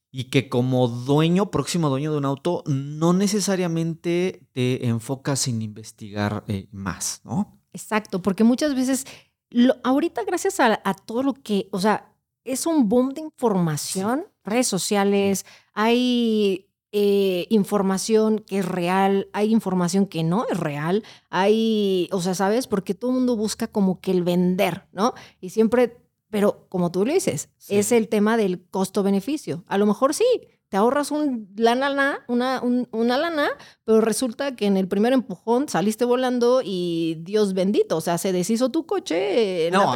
y 0.09 0.25
que 0.25 0.47
como 0.47 0.87
dueño, 0.87 1.51
próximo 1.51 1.89
dueño 1.89 2.13
de 2.13 2.17
un 2.17 2.25
auto, 2.25 2.63
no 2.65 3.11
necesariamente 3.11 4.47
te 4.53 4.87
enfocas 4.87 5.49
en 5.49 5.61
investigar 5.61 6.45
eh, 6.47 6.69
más, 6.71 7.19
¿no? 7.25 7.59
Exacto, 7.73 8.21
porque 8.21 8.45
muchas 8.45 8.73
veces, 8.73 9.05
ahorita 9.83 10.23
gracias 10.23 10.61
a, 10.61 10.79
a, 10.85 10.93
todo 10.93 11.23
lo 11.23 11.33
que, 11.33 11.67
o 11.71 11.79
sea, 11.81 12.13
es 12.45 12.65
un 12.65 12.87
boom 12.87 13.09
de 13.09 13.19
información, 13.19 14.25
redes 14.45 14.67
sociales, 14.67 15.45
hay 15.73 16.64
eh, 16.97 17.45
información 17.49 18.39
que 18.39 18.59
es 18.59 18.65
real, 18.65 19.27
hay 19.33 19.51
información 19.51 20.05
que 20.05 20.23
no 20.23 20.45
es 20.49 20.57
real, 20.57 21.03
hay, 21.29 22.07
o 22.13 22.21
sea, 22.21 22.33
¿sabes? 22.35 22.67
Porque 22.67 22.93
todo 22.93 23.11
el 23.11 23.17
mundo 23.17 23.35
busca 23.35 23.67
como 23.67 23.99
que 23.99 24.11
el 24.11 24.23
vender, 24.23 24.85
¿no? 24.93 25.13
Y 25.41 25.49
siempre, 25.49 25.97
pero 26.29 26.67
como 26.69 26.93
tú 26.93 27.05
lo 27.05 27.11
dices, 27.11 27.49
es 27.67 27.91
el 27.91 28.07
tema 28.07 28.37
del 28.37 28.63
costo-beneficio. 28.69 29.65
A 29.67 29.77
lo 29.77 29.85
mejor 29.85 30.13
sí, 30.13 30.23
te 30.69 30.77
ahorras 30.77 31.11
un 31.11 31.49
lana, 31.57 32.23
una, 32.29 32.61
una 32.61 33.17
lana, 33.17 33.49
pero 33.83 33.99
resulta 33.99 34.55
que 34.55 34.65
en 34.65 34.77
el 34.77 34.87
primer 34.87 35.11
empujón 35.11 35.67
saliste 35.67 36.05
volando 36.05 36.61
y 36.63 37.17
Dios 37.23 37.53
bendito, 37.53 37.97
o 37.97 38.01
sea, 38.01 38.17
se 38.17 38.31
deshizo 38.31 38.69
tu 38.69 38.85
coche. 38.85 39.69
no, 39.69 39.93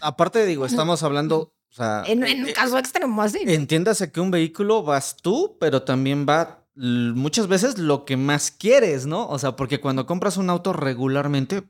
aparte 0.00 0.44
digo, 0.46 0.66
estamos 0.66 1.04
hablando 1.04 1.52
o 1.70 1.72
sea, 1.72 2.02
en, 2.06 2.18
un 2.18 2.48
eh, 2.48 2.52
caso 2.52 2.78
extremo 2.78 3.22
así. 3.22 3.38
Entiéndase 3.46 4.10
que 4.10 4.20
un 4.20 4.30
vehículo 4.30 4.82
vas 4.82 5.16
tú, 5.16 5.56
pero 5.60 5.82
también 5.82 6.26
va 6.28 6.66
muchas 6.74 7.46
veces 7.46 7.78
lo 7.78 8.04
que 8.04 8.16
más 8.16 8.50
quieres, 8.50 9.06
¿no? 9.06 9.28
O 9.28 9.38
sea, 9.38 9.54
porque 9.54 9.80
cuando 9.80 10.06
compras 10.06 10.36
un 10.36 10.50
auto 10.50 10.72
regularmente, 10.72 11.62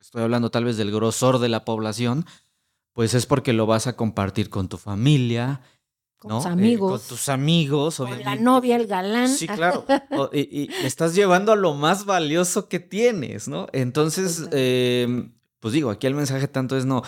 estoy 0.00 0.22
hablando 0.22 0.50
tal 0.50 0.64
vez 0.64 0.76
del 0.76 0.92
grosor 0.92 1.38
de 1.38 1.48
la 1.48 1.64
población, 1.64 2.26
pues 2.92 3.14
es 3.14 3.26
porque 3.26 3.52
lo 3.52 3.66
vas 3.66 3.86
a 3.86 3.96
compartir 3.96 4.50
con 4.50 4.68
tu 4.68 4.76
familia, 4.76 5.62
con 6.18 6.30
tus 6.32 6.46
amigos. 6.46 7.00
con 7.00 7.08
tus 7.08 7.28
amigos, 7.28 7.96
con 7.96 8.22
la 8.22 8.36
novia, 8.36 8.76
el 8.76 8.86
galán. 8.86 9.28
Sí, 9.28 9.48
claro. 9.48 9.84
y, 10.32 10.70
estás 10.84 11.14
llevando 11.14 11.52
a 11.52 11.56
lo 11.56 11.74
más 11.74 12.04
valioso 12.04 12.68
que 12.68 12.78
tienes, 12.78 13.48
¿no? 13.48 13.66
Entonces, 13.72 14.48
eh, 14.52 15.30
pues 15.60 15.74
digo, 15.74 15.90
aquí 15.90 16.06
el 16.06 16.14
mensaje 16.14 16.48
tanto 16.48 16.76
es 16.76 16.86
no, 16.86 17.02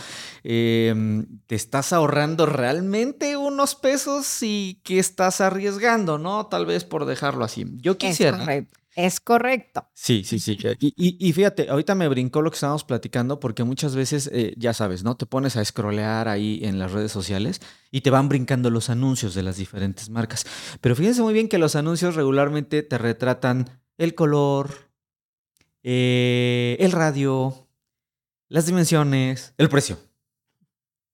em, 0.44 1.26
te 1.46 1.54
estás 1.54 1.92
ahorrando 1.92 2.46
realmente 2.46 3.36
unos 3.36 3.74
pesos 3.74 4.42
y 4.42 4.80
que 4.84 4.98
estás 4.98 5.40
arriesgando, 5.40 6.18
¿no? 6.18 6.46
Tal 6.46 6.66
vez 6.66 6.84
por 6.84 7.06
dejarlo 7.06 7.44
así. 7.44 7.66
Yo 7.78 7.98
quisiera. 7.98 8.36
Es 8.36 8.44
correcto. 8.44 8.82
Es 8.94 9.20
correcto. 9.20 9.88
Sí, 9.94 10.22
sí, 10.22 10.38
sí. 10.38 10.58
Y, 10.78 11.32
fíjate, 11.32 11.70
ahorita 11.70 11.94
me 11.94 12.08
brincó 12.08 12.42
lo 12.42 12.50
que 12.50 12.56
estábamos 12.56 12.84
platicando 12.84 13.40
porque 13.40 13.64
muchas 13.64 13.96
veces, 13.96 14.28
eh, 14.32 14.52
ya 14.58 14.74
sabes, 14.74 15.02
¿no? 15.02 15.16
Te 15.16 15.24
pones 15.24 15.56
a 15.56 15.64
scrollear 15.64 16.28
ahí 16.28 16.60
en 16.62 16.78
las 16.78 16.92
redes 16.92 17.10
sociales 17.10 17.62
y 17.90 18.02
te 18.02 18.10
van 18.10 18.28
brincando 18.28 18.68
los 18.68 18.90
anuncios 18.90 19.34
de 19.34 19.42
las 19.42 19.56
diferentes 19.56 20.10
marcas. 20.10 20.44
Pero 20.82 20.94
fíjense 20.94 21.22
muy 21.22 21.32
bien 21.32 21.48
que 21.48 21.56
los 21.56 21.74
anuncios 21.74 22.16
regularmente 22.16 22.82
te 22.82 22.98
retratan 22.98 23.80
el 23.96 24.14
color, 24.14 24.90
eh, 25.82 26.76
el 26.78 26.92
radio, 26.92 27.61
las 28.52 28.66
dimensiones, 28.66 29.54
el 29.56 29.70
precio. 29.70 29.98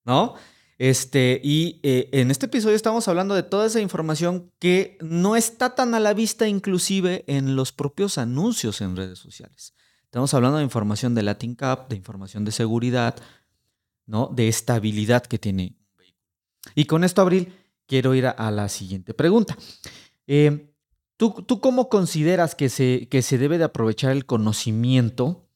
¿No? 0.03 0.35
Este, 0.77 1.39
y 1.41 1.79
eh, 1.83 2.09
en 2.11 2.31
este 2.31 2.47
episodio 2.47 2.75
estamos 2.75 3.07
hablando 3.07 3.33
de 3.33 3.43
toda 3.43 3.67
esa 3.67 3.79
información 3.79 4.51
que 4.59 4.97
no 4.99 5.37
está 5.37 5.73
tan 5.73 5.95
a 5.95 6.01
la 6.01 6.13
vista 6.13 6.49
inclusive 6.49 7.23
en 7.27 7.55
los 7.55 7.71
propios 7.71 8.17
anuncios 8.17 8.81
en 8.81 8.97
redes 8.97 9.19
sociales. 9.19 9.73
Estamos 10.03 10.33
hablando 10.33 10.57
de 10.57 10.65
información 10.65 11.15
de 11.15 11.23
Latin 11.23 11.55
Cup, 11.55 11.87
de 11.87 11.95
información 11.95 12.43
de 12.43 12.51
seguridad, 12.51 13.15
¿no? 14.05 14.27
De 14.27 14.49
estabilidad 14.49 15.25
que 15.25 15.39
tiene. 15.39 15.77
Y 16.75 16.85
con 16.85 17.05
esto, 17.05 17.21
Abril, 17.21 17.53
quiero 17.85 18.15
ir 18.15 18.27
a, 18.27 18.51
la 18.51 18.67
siguiente 18.67 19.13
pregunta. 19.13 19.57
Eh, 20.27 20.73
¿tú, 21.15 21.31
¿tú, 21.47 21.61
cómo 21.61 21.87
consideras 21.87 22.55
que 22.55 22.67
se, 22.67 23.07
que 23.09 23.21
se 23.21 23.37
debe 23.37 23.57
de 23.57 23.63
aprovechar 23.65 24.11
el 24.11 24.25
conocimiento 24.25 25.48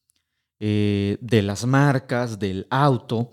eh, 0.65 1.17
de 1.19 1.41
las 1.41 1.65
marcas, 1.65 2.39
del 2.39 2.67
auto, 2.69 3.32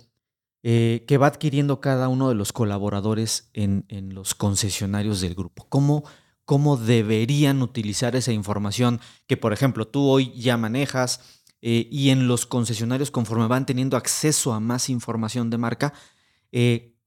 eh, 0.64 1.05
que 1.07 1.16
va 1.16 1.29
adquiriendo 1.29 1.81
cada 1.81 2.09
uno 2.09 2.29
de 2.29 2.35
los 2.35 2.53
colaboradores 2.53 3.51
en, 3.53 3.85
los 4.12 4.35
concesionarios 4.35 5.21
del 5.21 5.37
grupo. 5.37 5.64
¿Cómo, 5.69 6.03
¿Cómo, 6.45 6.77
deberían 6.77 7.62
utilizar 7.62 8.16
esa 8.16 8.33
información 8.33 8.99
que, 9.29 9.37
por 9.37 9.53
ejemplo, 9.53 9.87
tú 9.87 10.09
hoy 10.09 10.33
ya 10.35 10.57
manejas 10.57 11.45
eh, 11.62 11.87
y 11.88 12.11
en 12.11 12.27
los 12.27 12.47
concesionarios 12.47 13.12
conforme 13.12 13.47
van 13.47 13.64
teniendo 13.64 13.97
acceso 13.97 14.53
a 14.53 14.59
más 14.59 14.90
información 14.90 15.51
de 15.51 15.59
marca, 15.59 15.95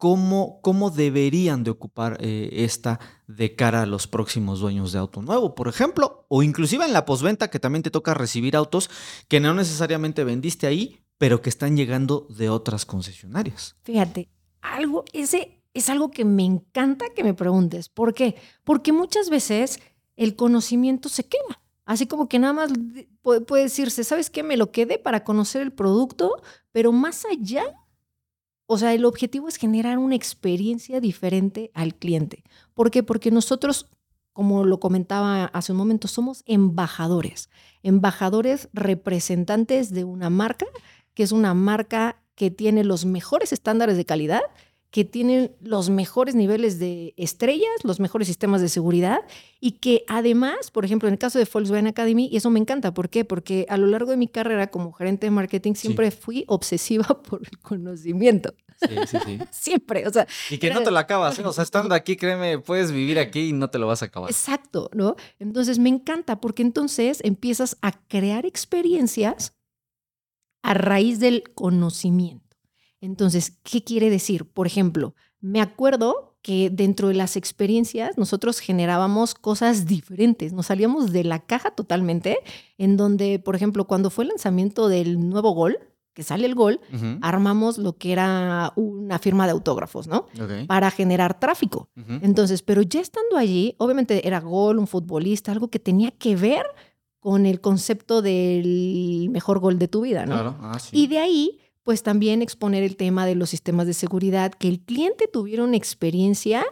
¿cómo, 0.04 0.60
¿Cómo 0.60 0.90
deberían 0.90 1.64
de 1.64 1.72
ocupar 1.72 2.18
eh, 2.20 2.50
esta 2.52 3.00
de 3.26 3.56
cara 3.56 3.84
a 3.84 3.86
los 3.86 4.06
próximos 4.06 4.60
dueños 4.60 4.92
de 4.92 5.00
auto 5.00 5.22
nuevo, 5.22 5.56
por 5.56 5.70
ejemplo? 5.70 6.26
O 6.28 6.44
inclusive 6.44 6.84
en 6.84 6.92
la 6.92 7.06
posventa 7.06 7.50
que 7.50 7.58
también 7.58 7.84
te 7.84 7.90
toca 7.90 8.14
recibir 8.14 8.58
autos 8.58 8.90
que 9.30 9.40
no 9.40 9.54
necesariamente 9.54 10.26
vendiste 10.26 10.68
ahí, 10.68 11.00
pero 11.18 11.42
que 11.42 11.48
están 11.48 11.78
llegando 11.78 12.28
de 12.30 12.50
otras 12.50 12.86
concesionarias. 12.86 13.78
Fíjate, 13.84 14.28
algo, 14.60 15.06
ese 15.14 15.62
es 15.74 15.90
algo 15.90 16.12
que 16.12 16.26
me 16.26 16.44
encanta 16.44 17.06
que 17.16 17.24
me 17.24 17.34
preguntes. 17.34 17.88
¿Por 17.88 18.14
qué? 18.14 18.36
Porque 18.66 18.92
muchas 18.92 19.30
veces 19.30 19.80
el 20.18 20.36
conocimiento 20.36 21.08
se 21.08 21.24
queda. 21.24 21.62
Así 21.86 22.08
como 22.08 22.28
que 22.28 22.40
nada 22.40 22.52
más 22.52 22.74
puede, 23.22 23.64
decirse, 23.64 24.04
¿sabes 24.04 24.30
qué? 24.30 24.44
Me 24.44 24.58
lo 24.58 24.70
quedé 24.72 25.00
para 25.00 25.24
conocer 25.24 25.62
el 25.62 25.72
producto, 25.72 26.42
pero 26.74 26.92
más 26.92 27.24
allá, 27.24 27.64
o 28.66 28.78
sea, 28.78 28.94
el 28.94 29.06
objetivo 29.06 29.48
es 29.48 29.58
generar 29.58 29.98
una 29.98 30.16
experiencia 30.16 31.00
diferente 31.00 31.72
al 31.74 31.96
cliente. 31.96 32.44
¿Por 32.74 32.92
qué? 32.92 33.04
Porque 33.04 33.32
nosotros, 33.32 33.90
como 34.32 34.64
lo 34.64 34.80
comentaba 34.80 35.46
hace 35.46 35.74
un 35.74 35.78
momento, 35.78 36.08
somos 36.08 36.44
embajadores, 36.46 37.50
embajadores 37.84 38.70
representantes 38.74 39.92
de 39.92 40.04
una 40.04 40.30
marca, 40.30 40.66
que 41.14 41.24
es 41.24 41.32
una 41.32 41.54
marca 41.54 42.22
que 42.36 42.52
tiene 42.52 42.84
los 42.84 43.06
mejores 43.06 43.54
estándares 43.54 43.98
de 43.98 44.06
calidad 44.06 44.42
que 44.94 45.04
tienen 45.04 45.56
los 45.60 45.90
mejores 45.90 46.36
niveles 46.36 46.78
de 46.78 47.16
estrellas, 47.18 47.72
los 47.82 48.00
mejores 48.00 48.28
sistemas 48.28 48.62
de 48.62 48.70
seguridad 48.70 49.22
y 49.60 49.72
que 49.72 50.04
además, 50.08 50.70
por 50.70 50.86
ejemplo, 50.86 51.08
en 51.08 51.14
el 51.14 51.18
caso 51.18 51.40
de 51.40 51.48
Volkswagen 51.52 51.88
Academy, 51.88 52.30
y 52.32 52.38
eso 52.38 52.52
me 52.52 52.60
encanta, 52.60 52.94
¿por 52.94 53.10
qué? 53.10 53.26
Porque 53.26 53.66
a 53.70 53.78
lo 53.78 53.88
largo 53.88 54.12
de 54.12 54.18
mi 54.18 54.28
carrera 54.28 54.68
como 54.68 54.94
gerente 54.94 55.26
de 55.26 55.32
marketing 55.32 55.74
siempre 55.74 56.12
fui 56.12 56.46
obsesiva 56.48 57.08
por 57.24 57.42
el 57.42 57.58
conocimiento. 57.58 58.54
Sí, 58.80 58.96
sí, 59.08 59.18
sí. 59.26 59.40
siempre, 59.52 60.08
o 60.08 60.14
sea. 60.14 60.28
Y 60.52 60.60
que 60.60 60.72
no 60.72 60.84
te 60.84 60.92
lo 60.92 61.00
acabas, 61.00 61.40
¿eh? 61.40 61.44
o 61.44 61.52
sea, 61.52 61.64
estando 61.64 61.96
aquí, 61.96 62.16
créeme, 62.16 62.60
puedes 62.60 62.92
vivir 62.92 63.18
aquí 63.18 63.50
y 63.50 63.54
no 63.54 63.72
te 63.72 63.80
lo 63.80 63.88
vas 63.88 64.04
a 64.04 64.06
acabar. 64.06 64.30
Exacto, 64.30 64.92
¿no? 64.94 65.16
Entonces 65.40 65.80
me 65.80 65.90
encanta 65.90 66.40
porque 66.40 66.62
entonces 66.62 67.20
empiezas 67.24 67.80
a 67.82 67.94
crear 67.94 68.46
experiencias 68.46 69.56
a 70.62 70.76
raíz 70.76 71.20
del 71.20 71.52
conocimiento. 71.56 72.43
Entonces, 73.04 73.60
¿qué 73.64 73.84
quiere 73.84 74.10
decir? 74.10 74.46
Por 74.46 74.66
ejemplo, 74.66 75.14
me 75.42 75.60
acuerdo 75.60 76.38
que 76.42 76.70
dentro 76.70 77.10
de 77.10 77.14
las 77.14 77.36
experiencias 77.36 78.18
nosotros 78.18 78.60
generábamos 78.60 79.34
cosas 79.34 79.86
diferentes, 79.86 80.54
nos 80.54 80.68
salíamos 80.68 81.12
de 81.12 81.26
la 81.26 81.40
caja 81.40 81.72
totalmente, 81.72 82.38
en 82.78 82.96
donde, 82.96 83.40
por 83.40 83.58
ejemplo, 83.58 83.88
cuando 83.88 84.10
fue 84.10 84.24
el 84.24 84.30
lanzamiento 84.30 84.88
del 84.88 85.20
nuevo 85.20 85.52
Gol, 85.52 85.80
que 86.14 86.24
sale 86.24 86.46
el 86.46 86.56
Gol, 86.56 86.80
armamos 87.22 87.78
lo 87.78 87.98
que 87.98 88.14
era 88.14 88.72
una 88.78 89.20
firma 89.20 89.48
de 89.48 89.52
autógrafos, 89.52 90.08
¿no? 90.08 90.28
Para 90.68 90.90
generar 90.90 91.38
tráfico. 91.38 91.90
Entonces, 92.22 92.62
pero 92.62 92.84
ya 92.84 93.02
estando 93.02 93.36
allí, 93.36 93.76
obviamente 93.80 94.26
era 94.26 94.40
Gol, 94.40 94.80
un 94.80 94.88
futbolista, 94.88 95.52
algo 95.52 95.68
que 95.68 95.80
tenía 95.80 96.12
que 96.12 96.38
ver 96.38 96.66
con 97.20 97.46
el 97.46 97.60
concepto 97.60 98.22
del 98.22 99.30
mejor 99.30 99.60
gol 99.60 99.80
de 99.80 99.88
tu 99.88 100.02
vida, 100.02 100.26
¿no? 100.26 100.36
Claro. 100.36 100.58
Ah, 100.60 100.78
sí. 100.78 100.90
Y 100.92 101.08
de 101.08 101.20
ahí 101.20 101.60
pues 101.84 102.02
también 102.02 102.42
exponer 102.42 102.84
el 102.84 102.96
tema 102.96 103.26
de 103.26 103.36
los 103.36 103.50
sistemas 103.50 103.88
de 103.88 103.94
seguridad, 103.94 104.54
que 104.54 104.68
el 104.68 104.80
cliente 104.80 105.28
tuviera 105.28 105.64
una 105.64 105.78
experiencia 105.78 106.66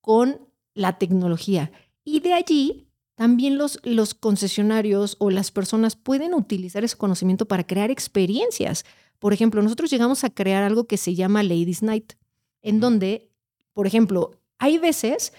con 0.00 0.40
la 0.74 0.98
tecnología. 0.98 1.72
Y 2.04 2.20
de 2.20 2.32
allí 2.32 2.88
también 3.14 3.58
los, 3.58 3.80
los 3.84 4.14
concesionarios 4.14 5.16
o 5.18 5.30
las 5.30 5.50
personas 5.50 5.96
pueden 5.96 6.34
utilizar 6.34 6.84
ese 6.84 6.96
conocimiento 6.96 7.46
para 7.46 7.66
crear 7.66 7.90
experiencias. 7.90 8.84
Por 9.18 9.32
ejemplo, 9.32 9.62
nosotros 9.62 9.90
llegamos 9.90 10.24
a 10.24 10.30
crear 10.30 10.62
algo 10.62 10.84
que 10.84 10.96
se 10.96 11.14
llama 11.14 11.42
Ladies 11.42 11.82
Night, 11.82 12.14
en 12.62 12.80
donde, 12.80 13.30
por 13.72 13.86
ejemplo, 13.86 14.32
hay 14.58 14.78
veces 14.78 15.32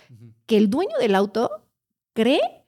que 0.46 0.58
el 0.58 0.70
dueño 0.70 0.98
del 1.00 1.16
auto 1.16 1.50
cree 2.14 2.66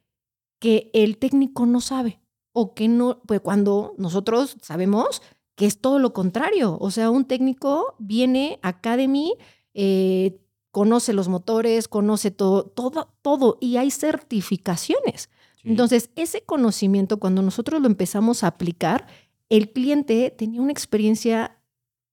que 0.58 0.90
el 0.92 1.18
técnico 1.18 1.66
no 1.66 1.80
sabe 1.80 2.20
o 2.52 2.74
que 2.74 2.88
no, 2.88 3.20
pues 3.26 3.40
cuando 3.40 3.94
nosotros 3.98 4.56
sabemos 4.62 5.22
que 5.58 5.66
es 5.66 5.80
todo 5.80 5.98
lo 5.98 6.12
contrario. 6.12 6.78
O 6.80 6.92
sea, 6.92 7.10
un 7.10 7.24
técnico 7.24 7.96
viene 7.98 8.60
a 8.62 8.68
Academy, 8.68 9.34
eh, 9.74 10.40
conoce 10.70 11.12
los 11.12 11.26
motores, 11.28 11.88
conoce 11.88 12.30
todo, 12.30 12.62
todo, 12.62 13.12
todo, 13.22 13.58
y 13.60 13.76
hay 13.76 13.90
certificaciones. 13.90 15.30
Entonces, 15.64 16.10
ese 16.14 16.42
conocimiento, 16.42 17.18
cuando 17.18 17.42
nosotros 17.42 17.80
lo 17.82 17.88
empezamos 17.88 18.44
a 18.44 18.46
aplicar, 18.46 19.08
el 19.48 19.72
cliente 19.72 20.30
tenía 20.30 20.62
una 20.62 20.70
experiencia 20.70 21.60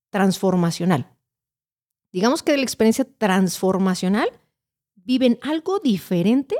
transformacional. 0.09 1.15
Digamos 2.11 2.41
que 2.41 2.53
de 2.53 2.57
la 2.57 2.63
experiencia 2.63 3.05
transformacional 3.05 4.27
viven 4.95 5.37
algo 5.43 5.77
diferente 5.77 6.55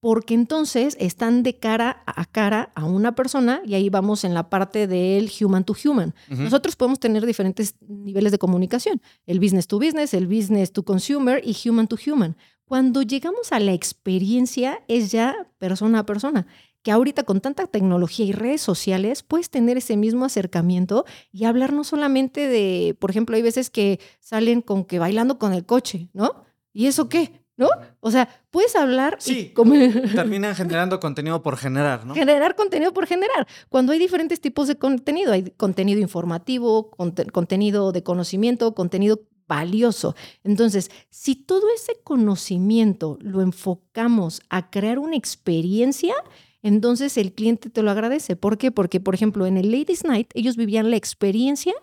porque 0.00 0.34
entonces 0.34 0.96
están 1.00 1.42
de 1.42 1.58
cara 1.58 2.02
a 2.06 2.24
cara 2.24 2.70
a 2.74 2.84
una 2.84 3.14
persona 3.14 3.62
y 3.64 3.74
ahí 3.74 3.90
vamos 3.90 4.24
en 4.24 4.32
la 4.32 4.48
parte 4.48 4.86
del 4.86 5.30
human 5.40 5.64
to 5.64 5.74
human. 5.84 6.14
Nosotros 6.28 6.76
podemos 6.76 7.00
tener 7.00 7.26
diferentes 7.26 7.74
niveles 7.80 8.30
de 8.30 8.38
comunicación, 8.38 9.00
el 9.26 9.40
business 9.40 9.66
to 9.66 9.78
business, 9.78 10.14
el 10.14 10.26
business 10.26 10.72
to 10.72 10.84
consumer 10.84 11.42
y 11.44 11.56
human 11.68 11.88
to 11.88 11.96
human. 11.96 12.36
Cuando 12.64 13.02
llegamos 13.02 13.50
a 13.52 13.60
la 13.60 13.72
experiencia 13.72 14.82
es 14.88 15.10
ya 15.10 15.48
persona 15.58 16.00
a 16.00 16.06
persona, 16.06 16.46
que 16.82 16.92
ahorita 16.92 17.24
con 17.24 17.40
tanta 17.40 17.66
tecnología 17.66 18.24
y 18.24 18.32
redes 18.32 18.60
sociales 18.60 19.22
puedes 19.22 19.50
tener 19.50 19.78
ese 19.78 19.96
mismo 19.96 20.24
acercamiento 20.24 21.06
y 21.32 21.44
hablar 21.44 21.72
no 21.72 21.82
solamente 21.82 22.46
de, 22.46 22.96
por 23.00 23.10
ejemplo, 23.10 23.36
hay 23.36 23.42
veces 23.42 23.68
que 23.70 23.98
salen 24.20 24.62
con 24.62 24.84
que 24.84 24.98
bailando 24.98 25.38
con 25.38 25.54
el 25.54 25.66
coche, 25.66 26.08
¿no? 26.12 26.44
¿Y 26.72 26.86
eso 26.86 27.08
qué? 27.08 27.32
¿No? 27.58 27.68
O 28.00 28.10
sea, 28.10 28.28
puedes 28.50 28.74
hablar. 28.76 29.16
Sí, 29.18 29.52
terminan 30.14 30.54
generando 30.54 30.98
contenido 31.00 31.42
por 31.42 31.58
generar, 31.58 32.06
¿no? 32.06 32.14
Generar 32.14 32.54
contenido 32.54 32.94
por 32.94 33.06
generar. 33.06 33.46
Cuando 33.68 33.92
hay 33.92 33.98
diferentes 33.98 34.40
tipos 34.40 34.68
de 34.68 34.76
contenido, 34.76 35.32
hay 35.32 35.50
contenido 35.56 36.00
informativo, 36.00 36.90
contenido 37.32 37.92
de 37.92 38.02
conocimiento, 38.02 38.74
contenido 38.74 39.22
valioso. 39.48 40.14
Entonces, 40.44 40.90
si 41.10 41.34
todo 41.34 41.64
ese 41.74 42.00
conocimiento 42.04 43.18
lo 43.20 43.42
enfocamos 43.42 44.40
a 44.50 44.70
crear 44.70 45.00
una 45.00 45.16
experiencia, 45.16 46.14
entonces 46.62 47.16
el 47.16 47.32
cliente 47.32 47.70
te 47.70 47.82
lo 47.82 47.90
agradece. 47.90 48.36
¿Por 48.36 48.56
qué? 48.56 48.70
Porque, 48.70 49.00
por 49.00 49.14
ejemplo, 49.14 49.46
en 49.46 49.56
el 49.56 49.72
Ladies 49.72 50.04
Night 50.04 50.30
ellos 50.34 50.56
vivían 50.56 50.90
la 50.90 50.96
experiencia 50.96 51.74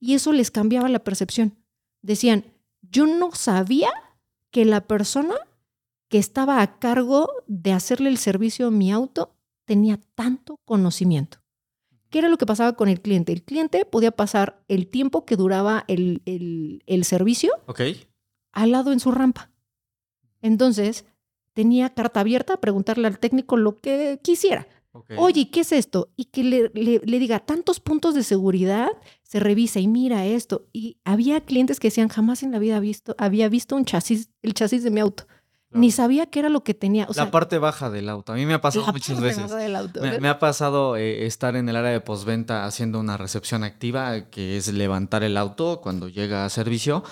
y 0.00 0.14
eso 0.14 0.32
les 0.32 0.50
cambiaba 0.50 0.88
la 0.88 1.00
percepción. 1.00 1.54
Decían, 2.00 2.44
yo 2.80 3.06
no 3.06 3.32
sabía 3.32 3.90
que 4.50 4.64
la 4.64 4.86
persona 4.86 5.34
que 6.08 6.18
estaba 6.18 6.62
a 6.62 6.78
cargo 6.78 7.30
de 7.46 7.72
hacerle 7.72 8.08
el 8.08 8.18
servicio 8.18 8.68
a 8.68 8.70
mi 8.70 8.90
auto 8.92 9.34
tenía 9.64 10.00
tanto 10.14 10.58
conocimiento. 10.64 11.38
¿Qué 12.10 12.20
era 12.20 12.30
lo 12.30 12.38
que 12.38 12.46
pasaba 12.46 12.72
con 12.72 12.88
el 12.88 13.02
cliente? 13.02 13.32
El 13.32 13.42
cliente 13.42 13.84
podía 13.84 14.10
pasar 14.12 14.64
el 14.68 14.88
tiempo 14.88 15.26
que 15.26 15.36
duraba 15.36 15.84
el, 15.88 16.22
el, 16.24 17.04
servicio 17.04 17.52
al 18.52 18.70
lado 18.70 18.92
en 18.92 19.00
su 19.00 19.10
rampa. 19.10 19.50
Entonces, 20.40 21.04
tenía 21.52 21.92
carta 21.92 22.20
abierta 22.20 22.54
a 22.54 22.60
preguntarle 22.60 23.06
al 23.08 23.18
técnico 23.18 23.58
lo 23.58 23.76
que 23.76 24.20
quisiera. 24.22 24.66
Oye, 25.16 25.50
¿qué 25.50 25.60
es 25.60 25.72
esto? 25.72 26.08
Y 26.16 26.26
que 26.26 26.42
le, 26.42 26.70
le, 26.74 27.18
diga 27.18 27.40
tantos 27.40 27.78
puntos 27.78 28.14
de 28.14 28.22
seguridad, 28.22 28.88
se 29.28 29.40
revisa 29.40 29.78
y 29.78 29.86
mira 29.86 30.24
esto. 30.24 30.66
Y 30.72 30.96
había 31.04 31.42
clientes 31.42 31.78
que 31.78 31.88
decían, 31.88 32.08
jamás 32.08 32.42
en 32.42 32.50
la 32.50 32.58
vida 32.58 32.80
visto, 32.80 33.14
había 33.18 33.50
visto 33.50 33.76
un 33.76 33.84
chasis, 33.84 34.30
el 34.40 34.54
chasis 34.54 34.82
de 34.82 34.90
mi 34.90 35.00
auto. 35.00 35.26
Ni 35.70 35.92
sabía 35.92 36.24
qué 36.24 36.38
era 36.38 36.48
lo 36.48 36.64
que 36.64 36.72
tenía. 36.72 37.06
la 37.14 37.30
parte 37.30 37.58
baja 37.58 37.90
del 37.90 38.08
auto. 38.08 38.32
A 38.32 38.36
mí 38.36 38.46
me 38.46 38.54
ha 38.54 38.62
pasado 38.62 38.86
muchas 38.90 39.20
veces. 39.20 39.52
me, 40.18 40.28
ha 40.30 40.38
pasado 40.38 40.96
eh, 40.96 41.26
estar 41.26 41.56
en 41.56 41.68
el 41.68 41.76
área 41.76 41.90
de 41.90 42.00
postventa 42.00 42.64
haciendo 42.64 42.98
una 42.98 43.18
recepción 43.18 43.64
activa, 43.64 44.30
que 44.30 44.56
es 44.56 44.72
levantar 44.72 45.22
el 45.22 45.36
auto 45.36 45.82
cuando 45.82 46.08
llega 46.08 46.46
a 46.46 46.48
servicio 46.48 47.04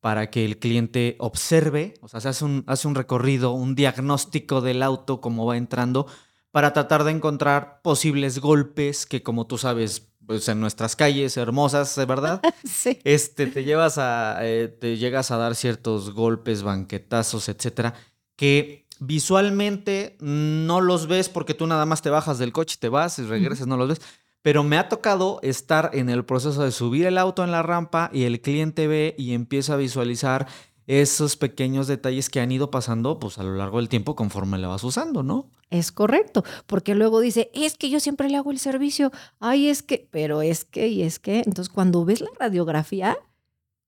para 0.00 0.30
que 0.30 0.44
el 0.44 0.58
cliente 0.58 1.14
observe, 1.20 1.94
o 2.00 2.08
sea, 2.08 2.20
se 2.20 2.28
hace 2.28 2.44
un, 2.44 2.64
hace 2.66 2.88
un 2.88 2.96
recorrido, 2.96 3.52
un 3.52 3.76
diagnóstico 3.76 4.60
del 4.60 4.82
auto, 4.82 5.20
cómo 5.20 5.46
va 5.46 5.56
entrando, 5.56 6.08
para 6.50 6.72
tratar 6.72 7.04
de 7.04 7.12
encontrar 7.12 7.82
posibles 7.82 8.40
golpes 8.40 9.06
que, 9.06 9.22
como 9.22 9.46
tú 9.46 9.58
sabes, 9.58 10.11
pues 10.32 10.48
en 10.48 10.60
nuestras 10.60 10.96
calles 10.96 11.36
hermosas, 11.36 11.94
¿verdad? 12.06 12.40
sí. 12.64 12.98
Este, 13.04 13.46
te 13.46 13.64
llevas 13.64 13.98
a, 13.98 14.38
eh, 14.40 14.68
te 14.68 14.96
llegas 14.96 15.30
a 15.30 15.36
dar 15.36 15.54
ciertos 15.54 16.14
golpes, 16.14 16.62
banquetazos, 16.62 17.50
etcétera, 17.50 17.92
que 18.34 18.86
visualmente 18.98 20.16
no 20.20 20.80
los 20.80 21.06
ves 21.06 21.28
porque 21.28 21.52
tú 21.52 21.66
nada 21.66 21.84
más 21.84 22.00
te 22.00 22.08
bajas 22.08 22.38
del 22.38 22.52
coche, 22.52 22.78
te 22.80 22.88
vas 22.88 23.18
y 23.18 23.24
regresas, 23.24 23.66
no 23.66 23.76
los 23.76 23.88
ves. 23.88 24.00
Pero 24.40 24.64
me 24.64 24.78
ha 24.78 24.88
tocado 24.88 25.38
estar 25.42 25.90
en 25.92 26.08
el 26.08 26.24
proceso 26.24 26.64
de 26.64 26.72
subir 26.72 27.06
el 27.06 27.18
auto 27.18 27.44
en 27.44 27.52
la 27.52 27.62
rampa 27.62 28.08
y 28.12 28.24
el 28.24 28.40
cliente 28.40 28.86
ve 28.86 29.14
y 29.18 29.34
empieza 29.34 29.74
a 29.74 29.76
visualizar 29.76 30.48
esos 30.86 31.36
pequeños 31.36 31.86
detalles 31.86 32.28
que 32.28 32.40
han 32.40 32.52
ido 32.52 32.70
pasando 32.70 33.18
pues 33.18 33.38
a 33.38 33.42
lo 33.42 33.54
largo 33.54 33.78
del 33.78 33.88
tiempo 33.88 34.16
conforme 34.16 34.58
la 34.58 34.68
vas 34.68 34.84
usando, 34.84 35.22
¿no? 35.22 35.48
Es 35.70 35.92
correcto, 35.92 36.44
porque 36.66 36.94
luego 36.94 37.20
dice, 37.20 37.50
es 37.54 37.76
que 37.76 37.88
yo 37.88 38.00
siempre 38.00 38.28
le 38.28 38.36
hago 38.36 38.50
el 38.50 38.58
servicio, 38.58 39.10
ay, 39.40 39.68
es 39.68 39.82
que, 39.82 40.06
pero 40.10 40.42
es 40.42 40.64
que, 40.64 40.88
y 40.88 41.02
es 41.02 41.18
que, 41.18 41.38
entonces 41.38 41.68
cuando 41.68 42.04
ves 42.04 42.20
la 42.20 42.30
radiografía, 42.38 43.16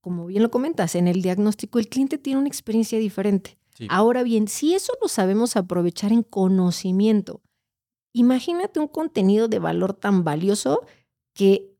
como 0.01 0.25
bien 0.25 0.43
lo 0.43 0.51
comentas, 0.51 0.95
en 0.95 1.07
el 1.07 1.21
diagnóstico 1.21 1.79
el 1.79 1.89
cliente 1.89 2.17
tiene 2.17 2.39
una 2.39 2.47
experiencia 2.47 2.97
diferente. 2.99 3.57
Ahora 3.89 4.23
bien, 4.23 4.47
si 4.47 4.73
eso 4.73 4.93
lo 5.01 5.09
sabemos 5.09 5.57
aprovechar 5.57 6.13
en 6.13 6.23
conocimiento, 6.23 7.41
imagínate 8.13 8.79
un 8.79 8.87
contenido 8.87 9.47
de 9.47 9.59
valor 9.59 9.93
tan 9.93 10.23
valioso 10.23 10.85
que 11.33 11.74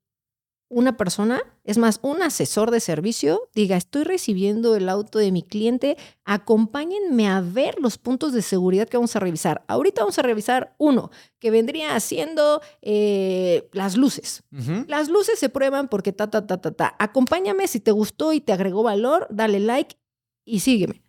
una 0.67 0.97
persona, 0.97 1.41
es 1.63 1.77
más, 1.77 1.99
un 2.01 2.21
asesor 2.23 2.71
de 2.71 2.79
servicio, 2.79 3.49
diga, 3.53 3.77
estoy 3.77 4.03
recibiendo 4.03 4.75
el 4.75 4.89
auto 4.89 5.19
de 5.19 5.31
mi 5.31 5.43
cliente, 5.43 5.95
acompáñenme 6.23 7.27
a 7.27 7.41
ver 7.41 7.79
los 7.79 7.97
puntos 7.97 8.33
de 8.33 8.41
seguridad 8.41 8.87
que 8.87 8.97
vamos 8.97 9.15
a 9.15 9.19
revisar. 9.19 9.63
Ahorita 9.67 10.01
vamos 10.01 10.17
a 10.17 10.23
revisar 10.23 10.75
uno, 10.77 11.11
que 11.39 11.51
vendría 11.51 11.95
haciendo 11.95 12.61
eh, 12.81 13.69
las 13.73 13.95
luces. 13.95 14.43
Las 14.87 15.09
luces 15.09 15.37
se 15.37 15.49
prueban 15.49 15.87
porque 15.87 16.11
ta, 16.11 16.29
ta, 16.29 16.47
ta, 16.47 16.59
ta, 16.59 16.71
ta. 16.71 16.95
Acompáñame 16.99 17.67
si 17.67 17.79
te 17.79 17.91
gustó 17.91 18.33
y 18.33 18.41
te 18.41 18.51
agregó 18.51 18.81
valor, 18.81 19.27
dale 19.29 19.59
like 19.59 19.97
y 20.45 20.61
sígueme. 20.61 21.03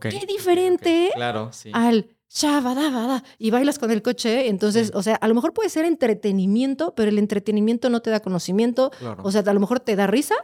Qué 0.00 0.24
diferente 0.26 1.10
Claro, 1.14 1.52
sí. 1.52 1.70
al 1.74 2.13
y 3.38 3.50
bailas 3.50 3.78
con 3.78 3.90
el 3.90 4.02
coche. 4.02 4.48
Entonces, 4.48 4.90
o 4.94 5.02
sea, 5.02 5.16
a 5.16 5.28
lo 5.28 5.34
mejor 5.34 5.52
puede 5.52 5.68
ser 5.68 5.84
entretenimiento, 5.84 6.94
pero 6.94 7.10
el 7.10 7.18
entretenimiento 7.18 7.90
no 7.90 8.00
te 8.00 8.10
da 8.10 8.20
conocimiento. 8.20 8.90
O 9.22 9.30
sea, 9.30 9.42
a 9.46 9.52
lo 9.52 9.60
mejor 9.60 9.80
te 9.80 9.96
da 9.96 10.06
risa, 10.06 10.34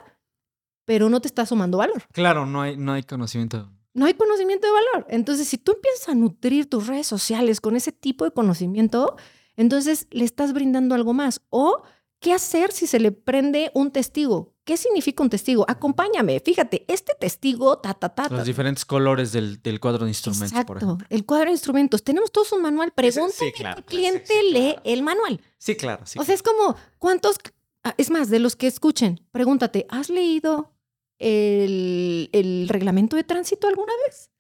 pero 0.84 1.08
no 1.08 1.20
te 1.20 1.28
está 1.28 1.46
sumando 1.46 1.78
valor. 1.78 2.02
Claro, 2.12 2.46
no 2.46 2.62
hay, 2.62 2.76
no 2.76 2.92
hay 2.92 3.02
conocimiento. 3.02 3.70
No 3.92 4.06
hay 4.06 4.14
conocimiento 4.14 4.66
de 4.66 4.72
valor. 4.72 5.06
Entonces, 5.10 5.48
si 5.48 5.58
tú 5.58 5.72
empiezas 5.72 6.08
a 6.08 6.14
nutrir 6.14 6.68
tus 6.68 6.86
redes 6.86 7.06
sociales 7.06 7.60
con 7.60 7.74
ese 7.74 7.90
tipo 7.90 8.24
de 8.24 8.30
conocimiento, 8.30 9.16
entonces 9.56 10.06
le 10.10 10.24
estás 10.24 10.52
brindando 10.52 10.94
algo 10.94 11.12
más. 11.12 11.42
O, 11.50 11.82
¿qué 12.20 12.32
hacer 12.32 12.70
si 12.70 12.86
se 12.86 13.00
le 13.00 13.10
prende 13.10 13.70
un 13.74 13.90
testigo? 13.90 14.54
¿Qué 14.64 14.76
significa 14.76 15.22
un 15.22 15.30
testigo? 15.30 15.64
Acompáñame. 15.66 16.38
Fíjate, 16.38 16.84
este 16.86 17.14
testigo, 17.18 17.78
ta, 17.78 17.94
ta, 17.94 18.10
ta. 18.10 18.28
Los 18.28 18.44
diferentes 18.44 18.84
colores 18.84 19.32
del, 19.32 19.58
cuadro 19.80 20.04
de 20.04 20.10
instrumentos, 20.10 20.64
por 20.64 20.76
ejemplo. 20.76 21.06
El 21.08 21.24
cuadro 21.24 21.46
de 21.46 21.52
instrumentos. 21.52 22.04
Tenemos 22.04 22.30
todos 22.30 22.52
un 22.52 22.62
manual. 22.62 22.92
Pregúntale 22.94 23.32
sí, 23.32 23.52
claro, 23.52 23.84
cliente 23.84 24.34
lee 24.52 24.76
el 24.84 25.02
manual. 25.02 25.40
Sí, 25.58 25.76
claro. 25.76 26.06
Sí, 26.06 26.18
o 26.18 26.24
sea, 26.24 26.34
es 26.34 26.42
como, 26.42 26.76
¿cuántos? 26.98 27.36
Ah, 27.82 27.94
es 27.96 28.10
más, 28.10 28.28
de 28.28 28.38
los 28.38 28.54
que 28.54 28.66
escuchen, 28.66 29.26
pregúntate, 29.32 29.86
¿has 29.88 30.10
leído 30.10 30.74
el, 31.18 32.28
el 32.32 32.68
reglamento 32.68 33.16
de 33.16 33.24
tránsito 33.24 33.66
alguna 33.66 33.92
vez? 34.06 34.30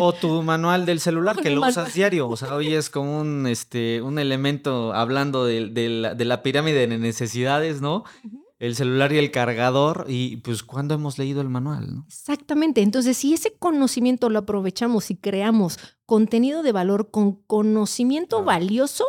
O 0.00 0.12
tu 0.12 0.42
manual 0.42 0.86
del 0.86 1.00
celular 1.00 1.36
que 1.42 1.50
lo 1.50 1.66
usas 1.66 1.94
diario. 1.94 2.28
O 2.28 2.36
sea, 2.36 2.54
hoy 2.54 2.74
es 2.74 2.90
como 2.90 3.20
un, 3.20 3.46
este, 3.46 4.02
un 4.02 4.18
elemento 4.18 4.92
hablando 4.92 5.44
de, 5.44 5.68
la, 5.88 6.14
de 6.14 6.24
la, 6.24 6.42
pirámide 6.42 6.86
de 6.86 6.98
necesidades, 6.98 7.80
¿no? 7.80 8.04
el 8.62 8.76
celular 8.76 9.12
y 9.12 9.18
el 9.18 9.32
cargador 9.32 10.04
y 10.06 10.36
pues 10.36 10.62
cuando 10.62 10.94
hemos 10.94 11.18
leído 11.18 11.40
el 11.40 11.48
manual, 11.48 11.96
¿no? 11.96 12.04
Exactamente. 12.06 12.80
Entonces, 12.80 13.16
si 13.16 13.34
ese 13.34 13.54
conocimiento 13.54 14.30
lo 14.30 14.38
aprovechamos 14.38 15.10
y 15.10 15.16
creamos 15.16 15.80
contenido 16.06 16.62
de 16.62 16.70
valor 16.70 17.10
con 17.10 17.42
conocimiento 17.42 18.44
valioso, 18.44 19.04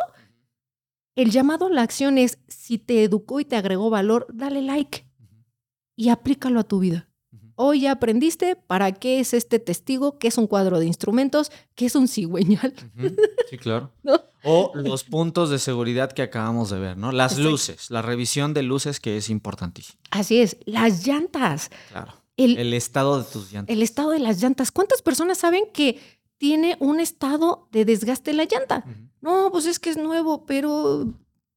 el 1.15 1.29
llamado 1.29 1.67
a 1.67 1.69
la 1.69 1.83
acción 1.83 2.17
es, 2.17 2.39
si 2.47 2.79
te 2.79 3.03
educó 3.03 3.39
y 3.39 3.45
te 3.45 3.55
agregó 3.55 3.91
valor, 3.91 4.25
dale 4.33 4.63
like 4.63 5.05
y 5.95 6.09
aplícalo 6.09 6.59
a 6.59 6.63
tu 6.63 6.79
vida. 6.79 7.07
Hoy 7.55 7.81
ya 7.81 7.91
aprendiste 7.91 8.55
para 8.55 8.91
qué 8.91 9.19
es 9.19 9.33
este 9.33 9.59
testigo, 9.59 10.17
qué 10.17 10.27
es 10.27 10.37
un 10.37 10.47
cuadro 10.47 10.79
de 10.79 10.85
instrumentos, 10.85 11.51
qué 11.75 11.85
es 11.85 11.95
un 11.95 12.07
cigüeñal. 12.07 12.73
Sí, 13.49 13.57
claro. 13.57 13.91
O 14.45 14.73
los 14.75 15.05
puntos 15.05 15.49
de 15.49 15.57
seguridad 15.57 16.11
que 16.11 16.21
acabamos 16.21 16.69
de 16.69 16.77
ver, 16.77 16.97
¿no? 16.97 17.13
Las 17.13 17.37
luces, 17.37 17.89
la 17.89 18.01
revisión 18.01 18.53
de 18.53 18.61
luces 18.61 18.99
que 18.99 19.15
es 19.15 19.29
importantísimo. 19.29 19.97
Así 20.11 20.41
es, 20.41 20.57
las 20.65 21.07
llantas. 21.07 21.71
Claro. 21.89 22.13
El, 22.35 22.73
estado 22.73 23.23
de 23.23 23.31
tus 23.31 23.53
llantas. 23.53 23.73
El 23.73 23.81
estado 23.81 24.09
de 24.09 24.19
las 24.19 24.41
llantas. 24.41 24.73
¿Cuántas 24.73 25.01
personas 25.01 25.37
saben 25.37 25.63
que 25.71 25.97
tiene 26.37 26.75
un 26.81 26.99
estado 26.99 27.69
de 27.71 27.85
desgaste 27.85 28.33
la 28.33 28.43
llanta? 28.43 28.83
No, 29.21 29.49
pues 29.49 29.65
es 29.65 29.79
que 29.79 29.91
es 29.91 29.97
nuevo, 29.97 30.45
pero 30.45 31.07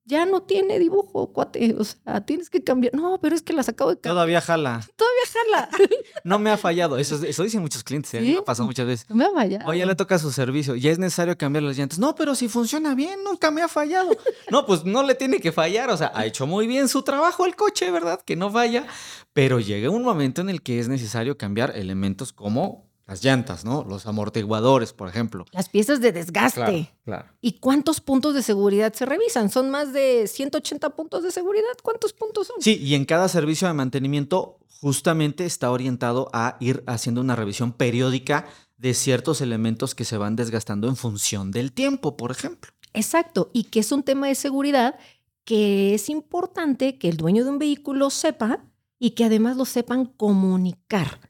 ya 0.07 0.25
no 0.25 0.41
tiene 0.43 0.79
dibujo, 0.79 1.33
cuate. 1.33 1.75
O 1.79 1.85
sea, 1.85 2.21
tienes 2.25 2.49
que 2.49 2.63
cambiar. 2.63 2.95
No, 2.95 3.19
pero 3.21 3.35
es 3.35 3.43
que 3.43 3.53
las 3.53 3.69
acabo 3.69 3.91
de 3.91 3.97
cambiar. 3.97 4.15
Todavía 4.15 4.41
jala. 4.41 4.81
Todavía 4.95 5.23
jala. 5.33 5.69
no 6.25 6.39
me 6.39 6.51
ha 6.51 6.57
fallado. 6.57 6.97
Eso, 6.97 7.23
eso 7.25 7.43
dicen 7.43 7.61
muchos 7.61 7.83
clientes. 7.83 8.15
¿eh? 8.15 8.21
Me 8.21 8.39
ha 8.39 8.43
pasado 8.43 8.67
muchas 8.67 8.87
veces. 8.87 9.11
No 9.11 9.17
me 9.17 9.25
ha 9.25 9.31
fallado. 9.31 9.69
Oye, 9.69 9.81
ya 9.81 9.87
le 9.87 9.97
toca 9.97 10.19
su 10.19 10.31
servicio. 10.31 10.77
Ya 10.77 10.93
es 10.93 10.99
necesario 10.99 11.37
cambiar 11.37 11.65
las 11.65 11.77
llantas. 11.77 11.99
No, 11.99 12.15
pero 12.15 12.37
si 12.37 12.49
funciona 12.49 12.95
bien, 12.95 13.25
nunca 13.25 13.51
me 13.51 13.63
ha 13.63 13.69
fallado. 13.69 14.11
no, 14.51 14.65
pues 14.65 14.85
no 14.85 15.03
le 15.03 15.17
tiene 15.17 15.41
que 15.41 15.51
fallar. 15.51 15.91
O 15.91 15.97
sea, 15.97 16.13
ha 16.15 16.25
hecho 16.25 16.47
muy 16.47 16.69
bien 16.69 16.89
su 16.89 17.03
trabajo 17.03 17.45
el 17.45 17.57
coche, 17.57 17.91
¿verdad? 17.91 18.23
Que 18.25 18.37
no 18.37 18.51
falla. 18.51 18.87
Pero 19.33 19.59
llega 19.59 19.91
un 19.91 20.03
momento 20.03 20.41
en 20.41 20.51
el 20.51 20.63
que 20.63 20.79
es 20.79 20.89
necesario 20.89 21.37
cambiar 21.37 21.77
elementos 21.77 22.33
como 22.33 22.86
las 23.07 23.23
llantas, 23.23 23.65
¿no? 23.65 23.85
Los 23.85 24.07
amortiguadores, 24.07 24.93
por 24.93 25.09
ejemplo. 25.09 25.45
Las 25.53 25.69
piezas 25.69 26.01
de 26.01 26.13
desgaste. 26.13 26.93
Claro, 27.05 27.29
¿Y 27.41 27.53
cuántos 27.61 28.01
puntos 28.01 28.35
de 28.35 28.43
seguridad 28.43 28.93
se 28.95 29.07
revisan? 29.07 29.49
¿Son 29.49 29.71
más 29.71 29.93
de 29.93 30.27
180 30.27 30.91
puntos 30.91 31.23
de 31.23 31.31
seguridad? 31.31 31.65
¿Cuántos 31.83 32.13
puntos 32.13 32.49
son? 32.49 32.57
Sí, 32.61 32.77
y 32.83 32.95
en 32.95 33.05
cada 33.05 33.29
servicio 33.29 33.69
de 33.69 33.75
mantenimiento 33.75 34.59
justamente 34.81 35.47
está 35.47 35.71
orientado 35.71 36.29
a 36.33 36.57
ir 36.61 36.83
haciendo 36.87 37.21
una 37.21 37.37
revisión 37.37 37.73
periódica 37.73 38.47
de 38.77 38.93
ciertos 38.93 39.41
elementos 39.41 39.95
que 39.95 40.05
se 40.05 40.19
van 40.19 40.37
desgastando 40.37 40.89
en 40.89 40.97
función 40.97 41.51
del 41.51 41.73
tiempo, 41.73 42.17
por 42.17 42.33
ejemplo. 42.33 42.73
Exacto, 42.93 43.51
y 43.53 43.65
que 43.65 43.81
es 43.81 43.93
un 43.93 44.03
tema 44.03 44.27
de 44.27 44.35
seguridad 44.35 44.99
que 45.45 45.95
es 45.95 46.09
importante 46.11 46.99
que 46.99 47.09
el 47.09 47.17
dueño 47.17 47.45
de 47.45 47.51
un 47.51 47.59
vehículo 47.59 48.11
sepa 48.11 48.65
y 48.99 49.11
que 49.11 49.25
además 49.25 49.57
lo 49.57 49.65
sepan 49.65 50.07
comunicar. 50.07 51.21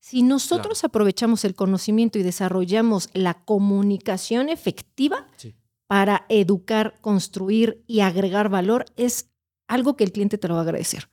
Si 0.00 0.22
nosotros 0.22 0.82
aprovechamos 0.82 1.44
el 1.44 1.54
conocimiento 1.54 2.18
y 2.18 2.22
desarrollamos 2.22 3.10
la 3.12 3.34
comunicación 3.44 4.48
efectiva 4.48 5.26
para 5.86 6.24
educar, 6.28 6.94
construir 7.00 7.84
y 7.86 8.00
agregar 8.00 8.48
valor, 8.48 8.86
es 8.96 9.30
algo 9.68 9.96
que 9.96 10.04
el 10.04 10.12
cliente 10.12 10.38
te 10.38 10.48
lo 10.48 10.54
va 10.54 10.60
a 10.60 10.64
agradecer. 10.64 11.08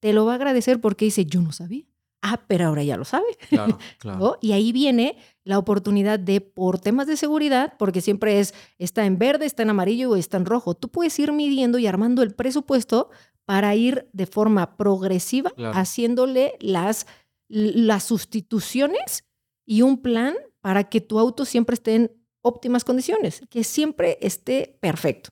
Te 0.00 0.12
lo 0.12 0.26
va 0.26 0.32
a 0.32 0.34
agradecer 0.34 0.80
porque 0.80 1.04
dice, 1.04 1.24
yo 1.24 1.40
no 1.40 1.52
sabía. 1.52 1.84
Ah, 2.20 2.40
pero 2.46 2.66
ahora 2.66 2.82
ya 2.82 2.96
lo 2.96 3.04
sabe. 3.04 3.26
Claro, 3.48 3.78
claro. 3.98 4.38
Y 4.40 4.52
ahí 4.52 4.72
viene 4.72 5.16
la 5.44 5.58
oportunidad 5.58 6.18
de, 6.18 6.40
por 6.40 6.78
temas 6.78 7.06
de 7.06 7.16
seguridad, 7.16 7.74
porque 7.78 8.00
siempre 8.00 8.40
es, 8.40 8.54
está 8.78 9.06
en 9.06 9.18
verde, 9.18 9.46
está 9.46 9.62
en 9.62 9.70
amarillo 9.70 10.10
o 10.10 10.16
está 10.16 10.36
en 10.36 10.46
rojo, 10.46 10.74
tú 10.74 10.88
puedes 10.88 11.18
ir 11.18 11.32
midiendo 11.32 11.78
y 11.78 11.86
armando 11.86 12.22
el 12.22 12.34
presupuesto 12.34 13.10
para 13.44 13.74
ir 13.74 14.08
de 14.12 14.26
forma 14.26 14.76
progresiva 14.76 15.52
haciéndole 15.74 16.54
las 16.60 17.06
las 17.52 18.04
sustituciones 18.04 19.24
y 19.66 19.82
un 19.82 20.00
plan 20.00 20.34
para 20.62 20.84
que 20.84 21.02
tu 21.02 21.18
auto 21.18 21.44
siempre 21.44 21.74
esté 21.74 21.94
en 21.94 22.12
óptimas 22.40 22.82
condiciones, 22.82 23.42
que 23.50 23.62
siempre 23.62 24.16
esté 24.22 24.78
perfecto. 24.80 25.28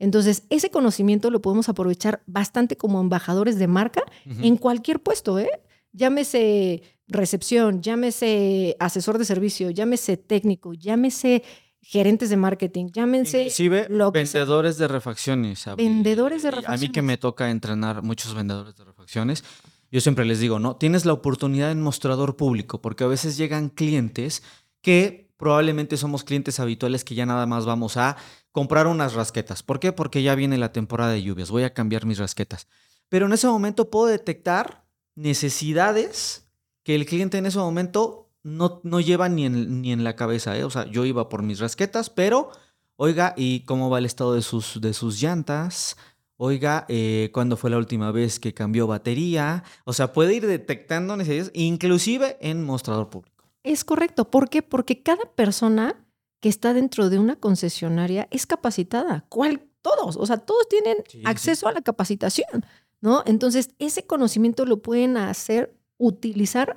Entonces, 0.00 0.42
ese 0.50 0.70
conocimiento 0.70 1.30
lo 1.30 1.40
podemos 1.40 1.68
aprovechar 1.68 2.24
bastante 2.26 2.76
como 2.76 3.00
embajadores 3.00 3.56
de 3.56 3.68
marca 3.68 4.02
en 4.24 4.56
cualquier 4.56 5.00
puesto, 5.00 5.38
¿eh? 5.38 5.50
Llámese 5.92 6.82
recepción, 7.06 7.82
llámese 7.82 8.76
asesor 8.80 9.18
de 9.18 9.24
servicio, 9.24 9.70
llámese 9.70 10.16
técnico, 10.16 10.72
llámese 10.74 11.44
gerentes 11.82 12.30
de 12.30 12.36
marketing, 12.36 12.86
llámense 12.92 13.42
Inclusive 13.42 13.88
vendedores 14.12 14.76
de 14.76 14.88
refacciones. 14.88 15.64
Vendedores 15.76 16.42
de 16.42 16.50
refacciones. 16.50 16.80
A 16.80 16.82
mí 16.82 16.92
que 16.92 17.02
me 17.02 17.16
toca 17.16 17.50
entrenar 17.50 18.02
muchos 18.02 18.34
vendedores 18.34 18.74
de 18.76 18.84
refacciones, 18.84 19.44
yo 19.90 20.00
siempre 20.00 20.24
les 20.24 20.40
digo, 20.40 20.58
¿no? 20.58 20.76
Tienes 20.76 21.04
la 21.04 21.12
oportunidad 21.12 21.70
en 21.70 21.82
mostrador 21.82 22.36
público, 22.36 22.80
porque 22.80 23.04
a 23.04 23.08
veces 23.08 23.36
llegan 23.36 23.68
clientes 23.68 24.42
que 24.82 25.32
probablemente 25.36 25.96
somos 25.96 26.22
clientes 26.22 26.60
habituales 26.60 27.02
que 27.02 27.14
ya 27.14 27.26
nada 27.26 27.46
más 27.46 27.64
vamos 27.66 27.96
a 27.96 28.16
comprar 28.52 28.86
unas 28.86 29.14
rasquetas. 29.14 29.62
¿Por 29.62 29.80
qué? 29.80 29.92
Porque 29.92 30.22
ya 30.22 30.34
viene 30.34 30.58
la 30.58 30.72
temporada 30.72 31.12
de 31.12 31.22
lluvias, 31.22 31.50
voy 31.50 31.64
a 31.64 31.74
cambiar 31.74 32.06
mis 32.06 32.18
rasquetas. 32.18 32.68
Pero 33.08 33.26
en 33.26 33.32
ese 33.32 33.48
momento 33.48 33.90
puedo 33.90 34.06
detectar 34.06 34.84
necesidades 35.14 36.48
que 36.84 36.94
el 36.94 37.06
cliente 37.06 37.38
en 37.38 37.46
ese 37.46 37.58
momento 37.58 38.30
no, 38.42 38.80
no 38.84 39.00
lleva 39.00 39.28
ni 39.28 39.46
en, 39.46 39.82
ni 39.82 39.92
en 39.92 40.04
la 40.04 40.16
cabeza. 40.16 40.56
¿eh? 40.56 40.64
O 40.64 40.70
sea, 40.70 40.86
yo 40.86 41.04
iba 41.04 41.28
por 41.28 41.42
mis 41.42 41.58
rasquetas, 41.58 42.10
pero, 42.10 42.50
oiga, 42.96 43.34
¿y 43.36 43.60
cómo 43.64 43.90
va 43.90 43.98
el 43.98 44.06
estado 44.06 44.34
de 44.34 44.42
sus, 44.42 44.80
de 44.80 44.94
sus 44.94 45.20
llantas? 45.20 45.96
Oiga, 46.42 46.86
eh, 46.88 47.28
¿cuándo 47.34 47.58
fue 47.58 47.68
la 47.68 47.76
última 47.76 48.12
vez 48.12 48.40
que 48.40 48.54
cambió 48.54 48.86
batería? 48.86 49.62
O 49.84 49.92
sea, 49.92 50.14
puede 50.14 50.34
ir 50.34 50.46
detectando 50.46 51.14
necesidades, 51.14 51.50
inclusive 51.54 52.38
en 52.40 52.64
mostrador 52.64 53.10
público. 53.10 53.44
Es 53.62 53.84
correcto. 53.84 54.30
¿Por 54.30 54.48
qué? 54.48 54.62
Porque 54.62 55.02
cada 55.02 55.26
persona 55.34 56.02
que 56.40 56.48
está 56.48 56.72
dentro 56.72 57.10
de 57.10 57.18
una 57.18 57.36
concesionaria 57.36 58.26
es 58.30 58.46
capacitada. 58.46 59.26
¿Cuál? 59.28 59.68
Todos. 59.82 60.16
O 60.16 60.24
sea, 60.24 60.38
todos 60.38 60.66
tienen 60.66 60.96
acceso 61.24 61.68
a 61.68 61.72
la 61.72 61.82
capacitación, 61.82 62.64
¿no? 63.02 63.22
Entonces, 63.26 63.74
ese 63.78 64.06
conocimiento 64.06 64.64
lo 64.64 64.80
pueden 64.80 65.18
hacer, 65.18 65.76
utilizar 65.98 66.74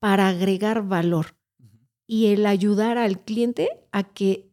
para 0.00 0.26
agregar 0.26 0.82
valor 0.82 1.36
y 2.04 2.32
el 2.32 2.46
ayudar 2.46 2.98
al 2.98 3.20
cliente 3.20 3.68
a 3.92 4.02
que 4.02 4.50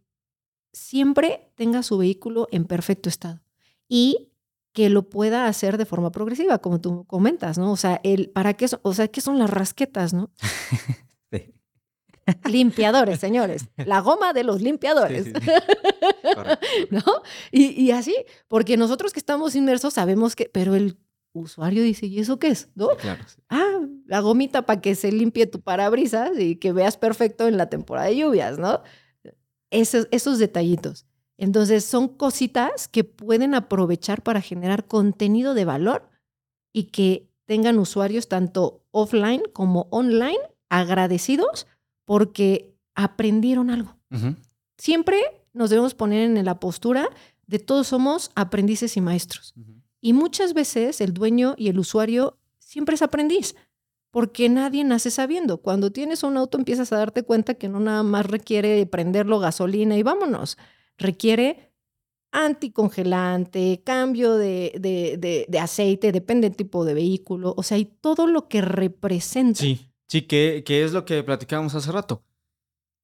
siempre 0.71 1.51
tenga 1.55 1.81
su 1.81 1.97
vehículo 1.97 2.47
en 2.51 2.65
perfecto 2.65 3.09
estado. 3.09 3.41
Y 3.87 4.31
que 4.75 4.89
lo 4.89 5.09
pueda 5.09 5.47
hacer 5.47 5.77
de 5.77 5.85
forma 5.85 6.11
progresiva, 6.11 6.59
como 6.59 6.81
tú 6.81 7.05
comentas, 7.05 7.57
¿no? 7.57 7.71
O 7.71 7.77
sea, 7.77 8.01
el, 8.03 8.29
¿para 8.29 8.55
qué 8.55 8.67
son, 8.67 8.81
o 8.83 8.93
sea, 8.93 9.07
qué 9.07 9.21
son 9.21 9.39
las 9.39 9.49
rasquetas, 9.49 10.13
no? 10.13 10.31
Limpiadores, 12.49 13.19
señores. 13.19 13.67
La 13.85 14.01
goma 14.01 14.33
de 14.33 14.43
los 14.43 14.61
limpiadores. 14.61 15.27
¿No? 16.89 17.03
Y, 17.51 17.81
y, 17.81 17.91
así, 17.91 18.15
porque 18.49 18.75
nosotros 18.75 19.13
que 19.13 19.19
estamos 19.19 19.55
inmersos 19.55 19.93
sabemos 19.93 20.35
que, 20.35 20.49
pero 20.51 20.75
el 20.75 20.97
usuario 21.31 21.81
dice, 21.81 22.07
¿y 22.07 22.19
eso 22.19 22.37
qué 22.37 22.47
es? 22.47 22.69
¿No? 22.75 22.89
claro, 22.97 23.23
ah, 23.49 23.79
la 24.07 24.19
gomita 24.19 24.63
para 24.65 24.81
que 24.81 24.95
se 24.95 25.11
limpie 25.11 25.47
tu 25.47 25.61
parabrisas 25.61 26.31
y 26.37 26.57
que 26.57 26.73
veas 26.73 26.97
perfecto 26.97 27.47
en 27.47 27.55
la 27.57 27.69
temporada 27.69 28.07
de 28.07 28.17
lluvias, 28.17 28.57
¿no? 28.57 28.81
Esos, 29.69 30.09
esos 30.11 30.37
detallitos. 30.37 31.05
Entonces, 31.37 31.83
son 31.83 32.07
cositas 32.07 32.87
que 32.87 33.03
pueden 33.03 33.55
aprovechar 33.55 34.23
para 34.23 34.41
generar 34.41 34.85
contenido 34.85 35.53
de 35.53 35.65
valor 35.65 36.09
y 36.71 36.85
que 36.85 37.29
tengan 37.45 37.79
usuarios 37.79 38.27
tanto 38.27 38.83
offline 38.91 39.43
como 39.53 39.87
online 39.91 40.39
agradecidos 40.69 41.67
porque 42.05 42.75
aprendieron 42.95 43.69
algo. 43.69 43.97
Siempre 44.77 45.17
nos 45.53 45.69
debemos 45.69 45.93
poner 45.93 46.29
en 46.29 46.45
la 46.45 46.59
postura 46.59 47.09
de 47.47 47.59
todos 47.59 47.87
somos 47.87 48.31
aprendices 48.35 48.97
y 48.97 49.01
maestros. 49.01 49.53
Y 50.01 50.13
muchas 50.13 50.53
veces 50.53 51.01
el 51.01 51.13
dueño 51.13 51.55
y 51.57 51.69
el 51.69 51.79
usuario 51.79 52.37
siempre 52.59 52.95
es 52.95 53.01
aprendiz, 53.01 53.55
porque 54.11 54.49
nadie 54.49 54.83
nace 54.83 55.11
sabiendo. 55.11 55.57
Cuando 55.57 55.91
tienes 55.91 56.23
un 56.23 56.37
auto 56.37 56.57
empiezas 56.57 56.91
a 56.93 56.97
darte 56.97 57.23
cuenta 57.23 57.55
que 57.55 57.69
no 57.69 57.79
nada 57.79 58.03
más 58.03 58.25
requiere 58.25 58.85
prenderlo 58.85 59.39
gasolina 59.39 59.97
y 59.97 60.03
vámonos. 60.03 60.57
Requiere 60.97 61.73
anticongelante, 62.31 63.81
cambio 63.85 64.35
de, 64.35 64.73
de, 64.79 65.45
de, 65.47 65.59
aceite, 65.59 66.11
depende 66.11 66.49
del 66.49 66.57
tipo 66.57 66.83
de 66.83 66.93
vehículo, 66.93 67.53
o 67.55 67.63
sea, 67.63 67.77
y 67.77 67.85
todo 67.85 68.27
lo 68.27 68.49
que 68.49 68.61
representa. 68.61 69.61
Sí. 69.61 69.89
Sí, 70.07 70.23
que, 70.23 70.63
es 70.67 70.93
lo 70.93 71.05
que 71.05 71.23
platicábamos 71.23 71.75
hace 71.75 71.91
rato. 71.91 72.23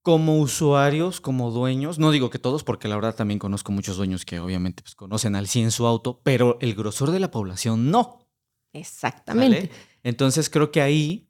Como 0.02 0.38
usuarios, 0.38 1.20
como 1.20 1.50
dueños, 1.50 1.98
no 1.98 2.10
digo 2.10 2.30
que 2.30 2.38
todos, 2.38 2.64
porque 2.64 2.88
la 2.88 2.96
verdad 2.96 3.14
también 3.14 3.38
conozco 3.38 3.70
muchos 3.70 3.96
dueños 3.96 4.24
que 4.24 4.40
obviamente 4.40 4.82
pues, 4.82 4.94
conocen 4.94 5.36
al 5.36 5.46
100 5.46 5.70
su 5.70 5.86
auto, 5.86 6.20
pero 6.24 6.58
el 6.60 6.74
grosor 6.74 7.10
de 7.10 7.20
la 7.20 7.30
población 7.30 7.90
no. 7.90 8.26
Exactamente. 8.72 9.70
Entonces 10.02 10.50
creo 10.50 10.72
que 10.72 10.80
ahí, 10.80 11.28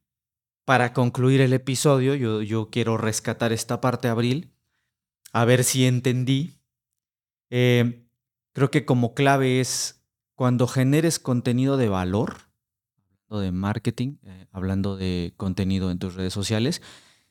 para 0.65 0.93
concluir 0.93 1.41
el 1.41 1.53
episodio, 1.53 2.15
yo, 2.15 2.41
yo 2.41 2.71
quiero 2.71 2.97
rescatar 2.97 3.53
esta 3.53 3.81
parte, 3.81 4.09
Abril, 4.09 4.52
a 5.33 5.45
ver 5.45 5.65
si 5.65 5.87
entendí. 5.87 6.61
Eh, 7.51 8.07
creo 8.53 8.71
que 8.71 8.85
como 8.85 9.15
clave 9.15 9.61
es 9.61 10.05
cuando 10.35 10.67
generes 10.67 11.19
contenido 11.19 11.77
de 11.77 11.89
valor, 11.89 12.53
de 13.41 13.53
marketing, 13.53 14.17
eh, 14.25 14.47
hablando 14.53 14.97
de 14.97 15.33
contenido 15.37 15.91
en 15.91 15.99
tus 15.99 16.15
redes 16.15 16.33
sociales, 16.33 16.83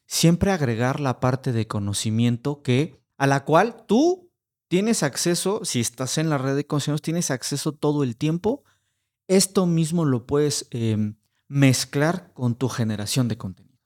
siempre 0.06 0.52
agregar 0.52 1.00
la 1.00 1.20
parte 1.20 1.52
de 1.52 1.68
conocimiento 1.68 2.62
que 2.64 3.00
a 3.18 3.28
la 3.28 3.46
cual 3.46 3.86
tú 3.88 4.32
tienes 4.68 5.04
acceso, 5.04 5.64
si 5.64 5.80
estás 5.80 6.18
en 6.18 6.30
la 6.30 6.38
red 6.38 6.56
de 6.56 6.66
conocimientos, 6.66 7.04
tienes 7.04 7.30
acceso 7.30 7.72
todo 7.72 8.04
el 8.04 8.18
tiempo. 8.18 8.64
Esto 9.28 9.66
mismo 9.66 10.06
lo 10.06 10.26
puedes 10.26 10.68
em, 10.72 11.16
mezclar 11.48 12.34
con 12.34 12.56
tu 12.56 12.68
generación 12.68 13.28
de 13.28 13.38
contenido. 13.38 13.78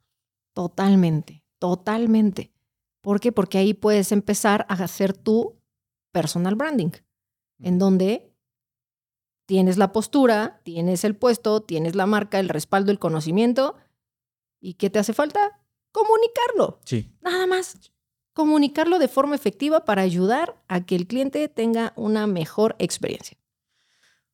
Totalmente, 0.54 1.43
totalmente. 1.60 2.54
¿Por 3.05 3.19
qué? 3.19 3.31
Porque 3.31 3.59
ahí 3.59 3.75
puedes 3.75 4.11
empezar 4.11 4.65
a 4.67 4.73
hacer 4.73 5.13
tu 5.13 5.61
personal 6.11 6.55
branding, 6.55 6.89
en 7.59 7.77
donde 7.77 8.33
tienes 9.45 9.77
la 9.77 9.91
postura, 9.91 10.59
tienes 10.63 11.03
el 11.03 11.15
puesto, 11.15 11.61
tienes 11.61 11.93
la 11.93 12.07
marca, 12.07 12.39
el 12.39 12.49
respaldo, 12.49 12.91
el 12.91 12.97
conocimiento. 12.97 13.75
¿Y 14.59 14.73
qué 14.73 14.89
te 14.89 14.97
hace 14.97 15.13
falta? 15.13 15.61
Comunicarlo. 15.91 16.79
Sí. 16.83 17.11
Nada 17.21 17.45
más. 17.45 17.77
Comunicarlo 18.33 18.97
de 18.97 19.07
forma 19.07 19.35
efectiva 19.35 19.85
para 19.85 20.01
ayudar 20.01 20.59
a 20.67 20.83
que 20.83 20.95
el 20.95 21.05
cliente 21.05 21.47
tenga 21.47 21.93
una 21.95 22.25
mejor 22.25 22.75
experiencia. 22.79 23.37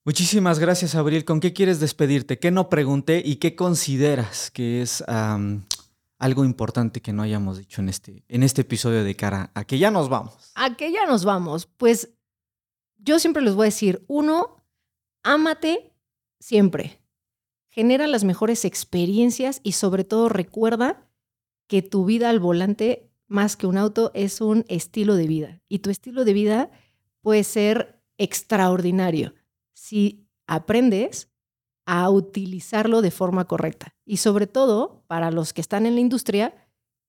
Muchísimas 0.05 0.60
gracias, 0.60 0.95
Abril. 0.95 1.25
¿Con 1.25 1.41
qué 1.41 1.51
quieres 1.51 1.81
despedirte? 1.81 2.39
¿Qué 2.39 2.51
no 2.51 2.69
pregunté 2.69 3.21
y 3.25 3.36
qué 3.36 3.53
consideras 3.57 4.49
que 4.49 4.81
es 4.81 5.03
algo 6.21 6.45
importante 6.45 7.01
que 7.01 7.13
no 7.13 7.23
hayamos 7.23 7.57
dicho 7.57 7.81
en 7.81 7.89
este, 7.89 8.23
en 8.27 8.43
este 8.43 8.62
episodio 8.62 9.03
de 9.03 9.15
cara 9.15 9.51
a 9.53 9.65
que 9.65 9.77
ya 9.77 9.91
nos 9.91 10.07
vamos? 10.07 10.51
A 10.55 10.75
que 10.75 10.91
ya 10.91 11.05
nos 11.05 11.25
vamos. 11.25 11.65
Pues 11.65 12.13
yo 12.97 13.19
siempre 13.19 13.41
les 13.41 13.55
voy 13.55 13.65
a 13.65 13.73
decir, 13.73 14.05
uno, 14.07 14.62
Ámate 15.23 15.93
siempre. 16.39 16.99
Genera 17.69 18.07
las 18.07 18.23
mejores 18.23 18.65
experiencias 18.65 19.62
y 19.63 19.73
sobre 19.73 20.03
todo 20.03 20.29
recuerda 20.29 21.07
que 21.67 21.81
tu 21.81 22.05
vida 22.05 22.29
al 22.29 22.39
volante, 22.39 23.12
más 23.27 23.55
que 23.55 23.67
un 23.67 23.77
auto, 23.77 24.12
es 24.13 24.41
un 24.41 24.65
estilo 24.67 25.15
de 25.15 25.27
vida. 25.27 25.62
Y 25.69 25.79
tu 25.79 25.89
estilo 25.89 26.25
de 26.25 26.34
vida 26.34 26.71
puede 27.21 27.43
ser 27.43 28.01
extraordinario 28.17 29.36
si 29.73 30.27
aprendes 30.47 31.31
a 31.86 32.10
utilizarlo 32.10 33.02
de 33.02 33.12
forma 33.12 33.46
correcta. 33.46 33.96
Y 34.06 34.17
sobre 34.17 34.48
todo, 34.48 35.04
para 35.08 35.32
los 35.32 35.54
que 35.54 35.62
están 35.62 35.86
en 35.86 35.96
la 35.96 36.02
industria, 36.02 36.54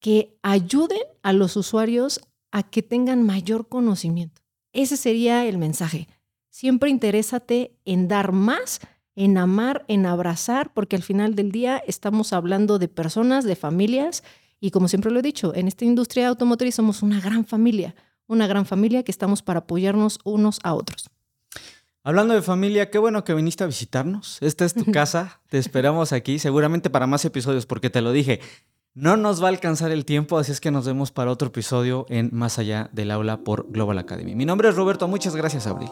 que 0.01 0.37
ayuden 0.43 1.03
a 1.23 1.33
los 1.33 1.57
usuarios 1.57 2.21
a 2.51 2.63
que 2.63 2.83
tengan 2.83 3.23
mayor 3.23 3.69
conocimiento. 3.69 4.43
Ese 4.73 4.97
sería 4.97 5.47
el 5.47 5.59
mensaje. 5.59 6.09
Siempre 6.51 6.91
interésate 6.91 7.79
en 7.85 8.09
dar 8.09 8.33
más, 8.33 8.81
en 9.15 9.39
amar, 9.39 9.85
en 9.89 10.07
abrazar, 10.07 10.73
porque 10.75 10.97
al 10.97 11.03
final 11.03 11.35
del 11.35 11.53
día 11.53 11.83
estamos 11.87 12.33
hablando 12.33 12.79
de 12.79 12.89
personas, 12.89 13.45
de 13.45 13.57
familias, 13.57 14.23
y 14.61 14.71
como 14.71 14.89
siempre 14.89 15.11
lo 15.11 15.19
he 15.19 15.23
dicho, 15.23 15.55
en 15.55 15.69
esta 15.69 15.85
industria 15.85 16.29
automotriz 16.29 16.75
somos 16.75 17.03
una 17.03 17.21
gran 17.21 17.45
familia, 17.45 17.95
una 18.27 18.47
gran 18.47 18.67
familia 18.67 19.03
que 19.03 19.11
estamos 19.11 19.43
para 19.43 19.61
apoyarnos 19.61 20.19
unos 20.25 20.59
a 20.63 20.75
otros. 20.75 21.11
Hablando 22.05 22.35
de 22.35 22.43
familia, 22.43 22.91
qué 22.91 22.99
bueno 22.99 23.23
que 23.23 23.33
viniste 23.33 23.63
a 23.63 23.69
visitarnos. 23.69 24.39
Esta 24.41 24.65
es 24.65 24.75
tu 24.75 24.85
casa, 24.93 25.41
te 25.49 25.59
esperamos 25.59 26.13
aquí, 26.13 26.41
seguramente 26.41 26.91
para 26.91 27.07
más 27.07 27.25
episodios, 27.25 27.65
porque 27.65 27.91
te 27.91 28.01
lo 28.01 28.11
dije, 28.11 28.41
no 28.95 29.17
nos 29.17 29.41
va 29.41 29.47
a 29.47 29.51
alcanzar 29.51 29.93
el 29.93 30.05
tiempo, 30.05 30.37
así 30.37 30.51
es 30.51 30.61
que 30.61 30.73
nos 30.73 30.85
vemos 30.85 31.13
para 31.13 31.31
otro 31.31 31.49
episodio 31.49 32.05
en 32.09 32.31
Más 32.33 32.59
allá 32.59 32.91
del 32.93 33.13
aula 33.13 33.39
por 33.45 33.71
Global 33.71 33.99
Academy. 33.99 34.35
Mi 34.35 34.45
nombre 34.45 34.69
es 34.69 34.75
Roberto, 34.75 35.07
muchas 35.07 35.37
gracias, 35.37 35.69
Abril. 35.69 35.91